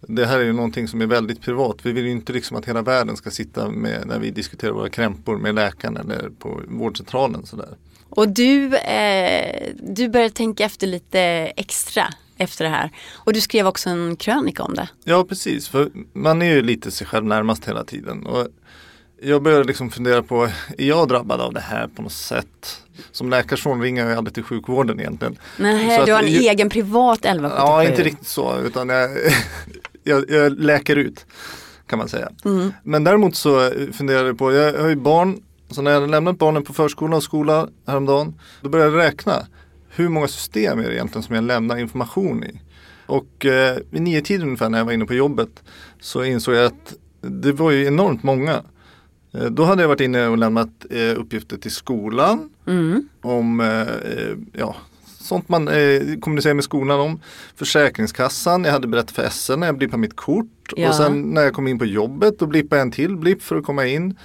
det 0.00 0.26
här 0.26 0.38
är 0.38 0.44
ju 0.44 0.52
någonting 0.52 0.88
som 0.88 1.00
är 1.00 1.06
väldigt 1.06 1.40
privat. 1.42 1.76
Vi 1.82 1.92
vill 1.92 2.04
ju 2.04 2.10
inte 2.10 2.32
liksom 2.32 2.56
att 2.56 2.68
hela 2.68 2.82
världen 2.82 3.16
ska 3.16 3.30
sitta 3.30 3.70
med 3.70 4.06
när 4.06 4.18
vi 4.18 4.30
diskuterar 4.30 4.72
våra 4.72 4.88
krämpor 4.88 5.38
med 5.38 5.54
läkaren 5.54 5.96
eller 5.96 6.30
på 6.38 6.60
vårdcentralen. 6.68 7.46
Sådär. 7.46 7.76
Och 8.08 8.28
du, 8.28 8.76
eh, 8.76 9.72
du 9.82 10.08
började 10.08 10.34
tänka 10.34 10.64
efter 10.64 10.86
lite 10.86 11.20
extra 11.56 12.04
efter 12.38 12.64
det 12.64 12.70
här. 12.70 12.90
Och 13.14 13.32
du 13.32 13.40
skrev 13.40 13.66
också 13.66 13.90
en 13.90 14.16
krönika 14.16 14.62
om 14.62 14.74
det. 14.74 14.88
Ja 15.04 15.24
precis, 15.24 15.68
för 15.68 15.90
man 16.12 16.42
är 16.42 16.54
ju 16.54 16.62
lite 16.62 16.90
sig 16.90 17.06
själv 17.06 17.24
närmast 17.24 17.68
hela 17.68 17.84
tiden. 17.84 18.26
Och 18.26 18.46
jag 19.22 19.42
började 19.42 19.64
liksom 19.64 19.90
fundera 19.90 20.22
på, 20.22 20.44
är 20.78 20.84
jag 20.88 21.08
drabbad 21.08 21.40
av 21.40 21.52
det 21.52 21.60
här 21.60 21.86
på 21.88 22.02
något 22.02 22.12
sätt? 22.12 22.80
Som 23.12 23.30
läkarson 23.30 23.82
ringer 23.82 24.06
jag 24.06 24.18
aldrig 24.18 24.34
till 24.34 24.42
sjukvården 24.42 25.00
egentligen. 25.00 25.36
Nej, 25.58 25.98
Så 25.98 26.04
du 26.04 26.12
har 26.12 26.22
en 26.22 26.28
ju- 26.32 26.38
egen 26.38 26.68
privat 26.70 27.18
1177. 27.24 27.62
Ja, 27.66 27.84
inte 27.84 28.02
riktigt 28.02 28.28
så, 28.28 28.58
utan 28.66 28.88
jag, 28.88 29.10
jag, 30.04 30.30
jag 30.30 30.60
läker 30.60 30.96
ut 30.96 31.26
kan 31.86 31.98
man 31.98 32.08
säga. 32.08 32.28
Men 32.82 33.04
däremot 33.04 33.36
så 33.36 33.70
funderade 33.92 34.26
jag 34.26 34.38
på, 34.38 34.52
jag 34.52 34.72
har 34.80 34.88
ju 34.88 34.96
barn, 34.96 35.42
så 35.70 35.82
när 35.82 35.90
jag 35.90 36.00
hade 36.00 36.10
lämnat 36.10 36.38
barnen 36.38 36.64
på 36.64 36.72
förskola 36.72 37.16
och 37.16 37.22
skola 37.22 37.68
häromdagen, 37.86 38.34
då 38.60 38.68
började 38.68 38.90
jag 38.92 38.98
räkna. 39.06 39.46
Hur 39.96 40.08
många 40.08 40.28
system 40.28 40.78
är 40.78 40.82
det 40.82 40.94
egentligen 40.94 41.22
som 41.22 41.34
jag 41.34 41.44
lämnar 41.44 41.76
information 41.76 42.44
i? 42.44 42.60
Och 43.06 43.46
eh, 43.46 43.78
vid 43.90 44.02
nio 44.02 44.20
tiden 44.22 44.46
ungefär 44.46 44.68
när 44.68 44.78
jag 44.78 44.84
var 44.84 44.92
inne 44.92 45.04
på 45.06 45.14
jobbet 45.14 45.62
så 46.00 46.24
insåg 46.24 46.54
jag 46.54 46.64
att 46.66 46.94
det 47.20 47.52
var 47.52 47.70
ju 47.70 47.86
enormt 47.86 48.22
många. 48.22 48.62
Eh, 49.34 49.44
Då 49.44 49.64
hade 49.64 49.82
jag 49.82 49.88
varit 49.88 50.00
inne 50.00 50.26
och 50.26 50.38
lämnat 50.38 50.86
eh, 50.90 51.18
uppgifter 51.20 51.56
till 51.56 51.70
skolan 51.70 52.50
Mm. 52.66 53.08
om 53.20 53.60
eh, 53.60 53.80
eh, 53.80 54.36
ja, 54.52 54.76
sånt 55.20 55.48
man 55.48 55.68
eh, 55.68 56.00
kommunicerar 56.20 56.54
med 56.54 56.64
skolan 56.64 57.00
om. 57.00 57.20
Försäkringskassan, 57.56 58.64
jag 58.64 58.72
hade 58.72 58.88
berättat 58.88 59.10
för 59.10 59.28
SL 59.28 59.56
när 59.56 59.66
jag 59.66 59.76
blippade 59.78 59.98
mitt 60.00 60.16
kort. 60.16 60.72
Ja. 60.76 60.88
Och 60.88 60.94
sen 60.94 61.22
när 61.22 61.42
jag 61.42 61.52
kom 61.54 61.68
in 61.68 61.78
på 61.78 61.84
jobbet 61.84 62.38
då 62.38 62.46
blippade 62.46 62.76
jag 62.80 62.86
en 62.86 62.92
till 62.92 63.16
blipp 63.16 63.42
för 63.42 63.56
att 63.56 63.64
komma 63.64 63.86
in. 63.86 64.16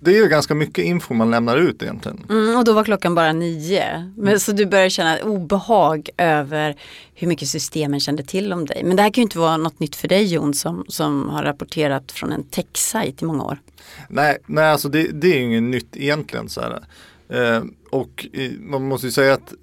Det 0.00 0.10
är 0.10 0.22
ju 0.22 0.28
ganska 0.28 0.54
mycket 0.54 0.84
info 0.84 1.14
man 1.14 1.30
lämnar 1.30 1.56
ut 1.56 1.82
egentligen. 1.82 2.26
Mm, 2.28 2.58
och 2.58 2.64
då 2.64 2.72
var 2.72 2.84
klockan 2.84 3.14
bara 3.14 3.32
nio. 3.32 4.12
Men, 4.16 4.40
så 4.40 4.52
du 4.52 4.66
började 4.66 4.90
känna 4.90 5.18
obehag 5.18 6.08
över 6.16 6.76
hur 7.14 7.28
mycket 7.28 7.48
systemen 7.48 8.00
kände 8.00 8.22
till 8.22 8.52
om 8.52 8.66
dig. 8.66 8.82
Men 8.84 8.96
det 8.96 9.02
här 9.02 9.10
kan 9.10 9.22
ju 9.22 9.22
inte 9.22 9.38
vara 9.38 9.56
något 9.56 9.80
nytt 9.80 9.96
för 9.96 10.08
dig 10.08 10.24
Jon 10.24 10.54
som, 10.54 10.84
som 10.88 11.28
har 11.28 11.42
rapporterat 11.42 12.12
från 12.12 12.32
en 12.32 12.44
techsajt 12.44 13.22
i 13.22 13.24
många 13.24 13.44
år. 13.44 13.58
Nej, 14.08 14.38
nej 14.46 14.70
alltså 14.70 14.88
det, 14.88 15.08
det 15.12 15.32
är 15.32 15.38
ju 15.38 15.44
inget 15.44 15.62
nytt 15.62 15.96
egentligen. 15.96 16.48
Så 16.48 16.60
här. 16.60 16.80
Eh, 17.28 17.64
och 17.90 18.26
eh, 18.32 18.50
man 18.60 18.88
måste 18.88 19.06
ju 19.06 19.12
säga 19.12 19.34
att 19.34 19.54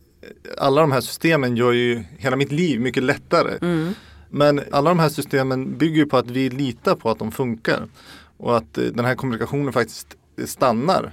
alla 0.58 0.82
de 0.82 0.91
här 0.91 1.02
systemen 1.02 1.58
gör 1.58 1.72
ju 1.72 2.04
hela 2.17 2.36
mitt 2.36 2.52
liv 2.52 2.80
mycket 2.80 3.04
lättare. 3.04 3.58
Men 4.30 4.62
alla 4.72 4.89
de 4.89 5.00
här 5.00 5.10
systemen 5.10 5.78
bygger 5.78 5.96
ju 5.96 6.06
på 6.06 6.17
att 6.17 6.30
vi 6.30 6.50
litar 6.50 6.96
på 6.96 7.10
att 7.10 7.19
de 7.19 7.32
funkar. 7.32 7.88
Och 8.38 8.58
att 8.58 8.78
eh, 8.78 8.84
den 8.84 9.06
här 9.06 9.15
kommunikationen 9.15 9.74
faktiskt 9.74 10.17
stannar 10.46 11.12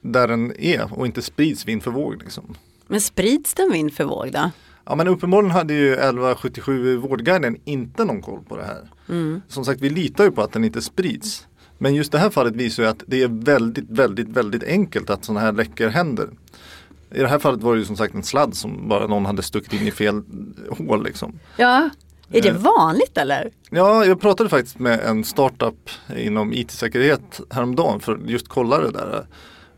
där 0.00 0.28
den 0.28 0.60
är 0.60 0.98
och 0.98 1.06
inte 1.06 1.22
sprids 1.22 1.66
vind 1.66 1.82
för 1.82 1.90
våg. 1.90 2.22
Liksom. 2.22 2.54
Men 2.86 3.00
sprids 3.00 3.54
den 3.54 3.72
vind 3.72 3.94
för 3.94 4.04
våg 4.04 4.32
då? 4.32 4.50
Ja 4.84 4.94
men 4.94 5.08
uppenbarligen 5.08 5.50
hade 5.50 5.74
ju 5.74 5.92
1177 5.92 6.96
Vårdguiden 6.96 7.56
inte 7.64 8.04
någon 8.04 8.22
koll 8.22 8.40
på 8.48 8.56
det 8.56 8.64
här. 8.64 8.90
Som 9.48 9.64
sagt 9.64 9.80
vi 9.80 9.90
litar 9.90 10.24
ju 10.24 10.30
på 10.30 10.42
att 10.42 10.52
den 10.52 10.64
inte 10.64 10.82
sprids. 10.82 11.46
Men 11.78 11.94
just 11.94 12.12
det 12.12 12.18
här 12.18 12.30
fallet 12.30 12.56
visar 12.56 12.82
ju 12.82 12.88
att 12.88 13.02
det 13.06 13.22
är 13.22 13.28
väldigt, 13.28 13.90
väldigt, 13.90 14.28
väldigt 14.28 14.64
enkelt 14.64 15.10
att 15.10 15.24
sådana 15.24 15.40
här 15.40 15.52
läckor 15.52 15.88
händer. 15.88 16.28
I 17.14 17.18
det 17.18 17.28
här 17.28 17.38
fallet 17.38 17.62
var 17.62 17.74
det 17.74 17.78
ju 17.78 17.84
som 17.84 17.96
sagt 17.96 18.14
en 18.14 18.22
sladd 18.22 18.54
som 18.54 18.88
bara 18.88 19.06
någon 19.06 19.26
hade 19.26 19.42
stuckit 19.42 19.80
in 19.80 19.86
i 19.86 19.90
fel 19.90 20.22
hål 20.70 21.04
liksom. 21.04 21.38
Ja, 21.56 21.90
är 22.30 22.42
det 22.42 22.48
Eh. 22.48 22.56
vanligt 22.56 23.18
eller? 23.18 23.50
Ja, 23.70 24.04
jag 24.04 24.20
pratade 24.20 24.48
faktiskt 24.50 24.78
med 24.78 25.00
en 25.00 25.24
startup 25.24 25.90
inom 26.16 26.52
IT-säkerhet 26.52 27.40
häromdagen 27.50 28.00
för 28.00 28.12
att 28.14 28.30
just 28.30 28.48
kolla 28.48 28.78
det 28.80 28.90
där. 28.90 29.26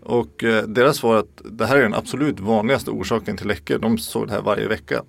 Och 0.03 0.45
eh, 0.45 0.63
deras 0.63 0.97
svar 0.97 1.17
att 1.17 1.43
det 1.45 1.67
här 1.67 1.77
är 1.77 1.83
den 1.83 1.95
absolut 1.95 2.41
vanligaste 2.41 2.91
orsaken 2.91 3.37
till 3.37 3.47
läckor. 3.47 3.79
De 3.79 3.99
såg 3.99 4.27
det 4.29 4.33
här 4.33 4.43
varje 4.43 4.69
vecka. 4.69 5.03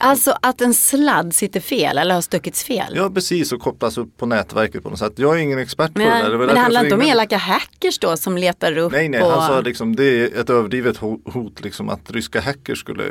Alltså 0.00 0.38
att 0.42 0.60
en 0.60 0.74
sladd 0.74 1.34
sitter 1.34 1.60
fel 1.60 1.98
eller 1.98 2.14
har 2.14 2.22
stuckits 2.22 2.64
fel? 2.64 2.92
Ja 2.96 3.10
precis 3.10 3.52
och 3.52 3.60
kopplas 3.60 3.98
upp 3.98 4.16
på 4.16 4.26
nätverket 4.26 4.82
på 4.82 4.90
något 4.90 4.98
sätt. 4.98 5.12
Jag 5.16 5.34
är 5.34 5.38
ingen 5.38 5.58
expert 5.58 5.92
på 5.92 5.98
det 5.98 6.04
där. 6.04 6.30
var 6.30 6.46
men 6.46 6.54
det 6.54 6.60
handlar 6.60 6.82
inte 6.84 6.94
om 6.94 7.00
ringde. 7.00 7.12
elaka 7.12 7.36
hackers 7.36 7.98
då 7.98 8.16
som 8.16 8.36
letar 8.38 8.78
upp 8.78 8.92
Nej 8.92 9.08
nej, 9.08 9.22
och... 9.22 9.30
han 9.30 9.48
sa 9.48 9.60
liksom 9.60 9.96
det 9.96 10.04
är 10.04 10.40
ett 10.40 10.50
överdrivet 10.50 10.98
ho- 10.98 11.30
hot 11.32 11.60
liksom 11.64 11.88
att 11.88 12.10
ryska 12.10 12.40
hackers 12.40 12.78
skulle 12.80 13.04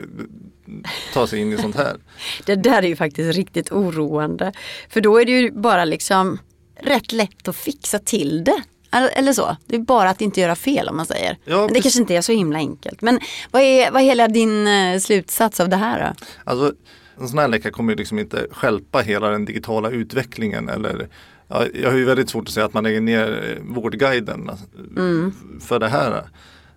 ta 1.14 1.28
sig 1.28 1.40
in 1.40 1.54
i 1.54 1.58
sånt 1.58 1.76
här. 1.76 1.98
Det 2.46 2.56
där 2.56 2.84
är 2.84 2.88
ju 2.88 2.96
faktiskt 2.96 3.36
riktigt 3.38 3.72
oroande. 3.72 4.52
För 4.90 5.02
då 5.02 5.22
är 5.22 5.26
det 5.26 5.32
ju 5.32 5.52
bara 5.52 5.86
liksom 5.86 6.40
rätt 6.82 7.12
lätt 7.12 7.48
att 7.48 7.56
fixa 7.56 8.00
till 8.00 8.44
det. 8.44 8.64
Eller 8.96 9.34
så. 9.34 9.58
Det 9.66 9.76
är 9.76 9.80
bara 9.80 10.10
att 10.10 10.22
inte 10.22 10.42
göra 10.42 10.56
fel 10.56 10.88
om 10.90 10.98
man 10.98 11.06
säger. 11.06 11.38
Ja, 11.46 11.58
Men 11.58 11.68
det 11.68 11.74
precis. 11.74 11.84
kanske 11.84 12.00
inte 12.00 12.16
är 12.16 12.22
så 12.22 12.32
himla 12.32 12.58
enkelt. 12.60 13.02
Men 13.02 13.20
vad 13.52 13.62
är, 13.62 13.92
vad 13.92 14.02
är 14.02 14.06
hela 14.06 14.28
din 14.28 14.68
eh, 14.68 15.00
slutsats 15.00 15.60
av 15.60 15.70
det 15.70 15.76
här 15.76 16.00
då? 16.18 16.26
Alltså 16.52 16.74
en 17.20 17.28
sån 17.28 17.40
här 17.40 17.48
läcka 17.48 17.72
kommer 17.72 17.94
ju 17.94 17.98
liksom 17.98 18.20
inte 18.20 18.48
stjälpa 18.52 19.00
hela 19.00 19.30
den 19.30 19.46
digitala 19.46 19.90
utvecklingen 19.90 20.70
eller 20.70 21.08
ja, 21.48 21.64
jag 21.74 21.92
har 21.92 21.98
ju 21.98 22.06
väldigt 22.06 22.30
svårt 22.30 22.48
att 22.48 22.54
säga 22.54 22.66
att 22.66 22.74
man 22.74 22.84
lägger 22.84 23.02
ner 23.02 23.56
eh, 23.58 23.74
Vårdguiden 23.76 24.50
alltså, 24.50 24.66
Mm. 24.98 25.34
för 25.62 25.80
det 25.80 25.88
här. 25.88 26.24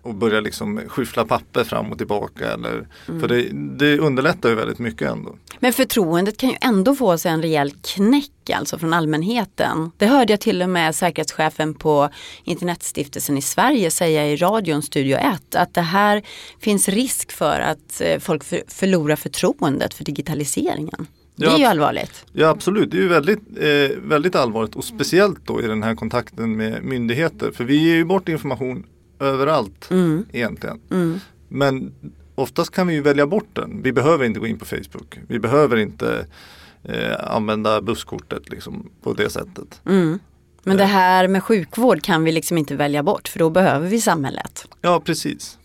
Och 0.01 0.15
börja 0.15 0.39
liksom 0.39 0.81
skyffla 0.87 1.25
papper 1.25 1.63
fram 1.63 1.91
och 1.91 1.97
tillbaka. 1.97 2.51
Eller, 2.51 2.87
För 3.05 3.27
det, 3.27 3.49
det 3.77 3.99
underlättar 3.99 4.49
ju 4.49 4.55
väldigt 4.55 4.79
mycket 4.79 5.11
ändå. 5.11 5.35
Men 5.59 5.73
förtroendet 5.73 6.37
kan 6.37 6.49
ju 6.49 6.55
ändå 6.61 6.95
få 6.95 7.17
sig 7.17 7.31
en 7.31 7.41
rejäl 7.41 7.71
knäck 7.71 8.49
alltså 8.53 8.79
från 8.79 8.93
allmänheten. 8.93 9.91
Det 9.97 10.05
hörde 10.05 10.33
jag 10.33 10.39
till 10.39 10.61
och 10.61 10.69
med 10.69 10.95
säkerhetschefen 10.95 11.73
på 11.73 12.09
Internetstiftelsen 12.43 13.37
i 13.37 13.41
Sverige 13.41 13.91
säga 13.91 14.27
i 14.27 14.35
radion 14.35 14.81
Studio 14.81 15.17
1 15.17 15.55
att 15.55 15.73
det 15.73 15.81
här 15.81 16.23
finns 16.59 16.89
risk 16.89 17.31
för 17.31 17.59
att 17.59 18.01
eh, 18.01 18.19
folk 18.19 18.43
för, 18.43 18.61
förlorar 18.67 19.15
förtroendet 19.15 19.93
för 19.93 20.03
digitaliseringen. 20.03 21.07
Det 21.35 21.45
är 21.45 21.57
ju 21.57 21.65
allvarligt. 21.65 22.25
Ja 22.33 22.47
absolut, 22.47 22.91
det 22.91 22.97
är 22.97 23.01
ju 23.01 23.07
väldigt, 23.07 23.39
eh, 23.57 23.97
väldigt 23.97 24.35
allvarligt 24.35 24.75
och 24.75 24.83
speciellt 24.83 25.47
då 25.47 25.61
i 25.61 25.67
den 25.67 25.83
här 25.83 25.95
kontakten 25.95 26.57
med 26.57 26.83
myndigheter. 26.83 27.51
För 27.51 27.63
vi 27.63 27.87
ger 27.87 27.95
ju 27.95 28.05
bort 28.05 28.29
information 28.29 28.83
överallt 29.19 29.89
egentligen. 30.31 30.79
Men 31.47 31.93
oftast 32.35 32.71
kan 32.71 32.87
vi 32.87 32.93
ju 32.93 33.01
välja 33.01 33.27
bort 33.27 33.49
den. 33.53 33.81
Vi 33.83 33.93
behöver 33.93 34.25
inte 34.25 34.39
gå 34.39 34.47
in 34.47 34.57
på 34.59 34.65
Facebook. 34.65 35.19
Vi 35.27 35.39
behöver 35.39 35.77
inte 35.77 36.25
eh, 36.83 37.35
använda 37.35 37.81
busskortet 37.81 38.49
liksom, 38.49 38.89
på 39.03 39.13
det 39.13 39.29
sättet. 39.29 39.81
Men 40.63 40.77
det 40.77 40.85
här 40.85 41.27
med 41.27 41.43
sjukvård 41.43 42.01
kan 42.01 42.23
vi 42.23 42.31
liksom 42.31 42.57
inte 42.57 42.75
välja 42.75 43.03
bort 43.03 43.27
för 43.27 43.39
då 43.39 43.49
behöver 43.49 43.87
vi 43.87 44.01
samhället. 44.01 44.67
Ja 44.81 45.01
precis. 45.05 45.57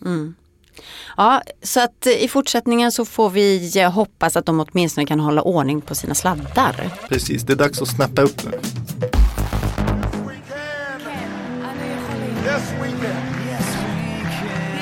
Ja, 1.17 1.41
så 1.63 1.83
att 1.83 2.05
eh, 2.05 2.23
i 2.23 2.27
fortsättningen 2.27 2.91
så 2.91 3.05
får 3.05 3.29
vi 3.29 3.79
eh, 3.79 3.91
hoppas 3.91 4.37
att 4.37 4.45
de 4.45 4.59
åtminstone 4.59 5.05
kan 5.07 5.19
hålla 5.19 5.41
ordning 5.41 5.81
på 5.81 5.95
sina 5.95 6.15
sladdar. 6.15 6.89
Precis, 7.09 7.43
det 7.43 7.53
är 7.53 7.57
dags 7.57 7.81
att 7.81 7.87
snappa 7.87 8.21
upp 8.21 8.45
nu. 8.45 8.51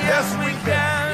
Yes, 0.06 0.34
we 0.38 0.70
can. 0.70 1.04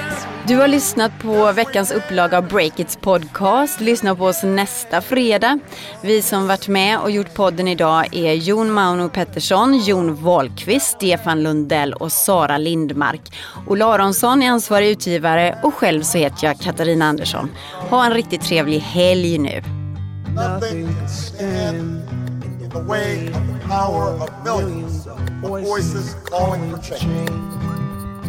Du 0.50 0.57
har 0.57 0.68
lyssnat 0.68 1.12
på 1.22 1.53
veckans 1.53 1.90
upplaga 1.90 2.38
av 2.38 2.48
Breakits 2.48 2.96
podcast. 2.96 3.81
Lyssna 3.81 4.14
på 4.14 4.24
oss 4.24 4.42
nästa 4.42 5.00
fredag. 5.00 5.59
Vi 6.03 6.22
som 6.22 6.46
varit 6.46 6.68
med 6.68 7.00
och 7.00 7.11
gjort 7.11 7.35
podden 7.35 7.68
idag 7.68 8.14
är 8.14 8.33
Jon 8.33 8.72
Mauno 8.72 9.09
Pettersson, 9.09 9.79
Jon 9.79 10.22
Wahlqvist, 10.22 10.87
Stefan 10.87 11.42
Lundell 11.42 11.92
och 11.92 12.12
Sara 12.12 12.59
Lindmark. 12.59 13.20
Ola 13.66 13.87
Aronsson 13.87 14.42
är 14.42 14.50
ansvarig 14.50 14.90
utgivare 14.90 15.59
och 15.62 15.74
själv 15.74 16.03
så 16.03 16.18
heter 16.18 16.46
jag 16.46 16.59
Katarina 16.59 17.05
Andersson. 17.05 17.50
Ha 17.90 18.05
en 18.05 18.12
riktigt 18.14 18.42
trevlig 18.42 18.81
helg 18.81 19.38
nu. 19.38 19.62
Nothing 20.35 20.87
can 20.87 21.09
stand 21.09 22.03
in 22.62 22.70
the 22.70 22.81
way 22.81 23.29
of 23.29 23.35
the 23.35 23.68
power 23.68 24.14
of 24.14 24.31
millions 24.44 25.07
of 25.07 25.18
voices 25.42 26.16
calling 26.31 26.70
for 26.70 26.83
change. 26.83 27.69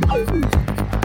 Oh, 0.10 1.01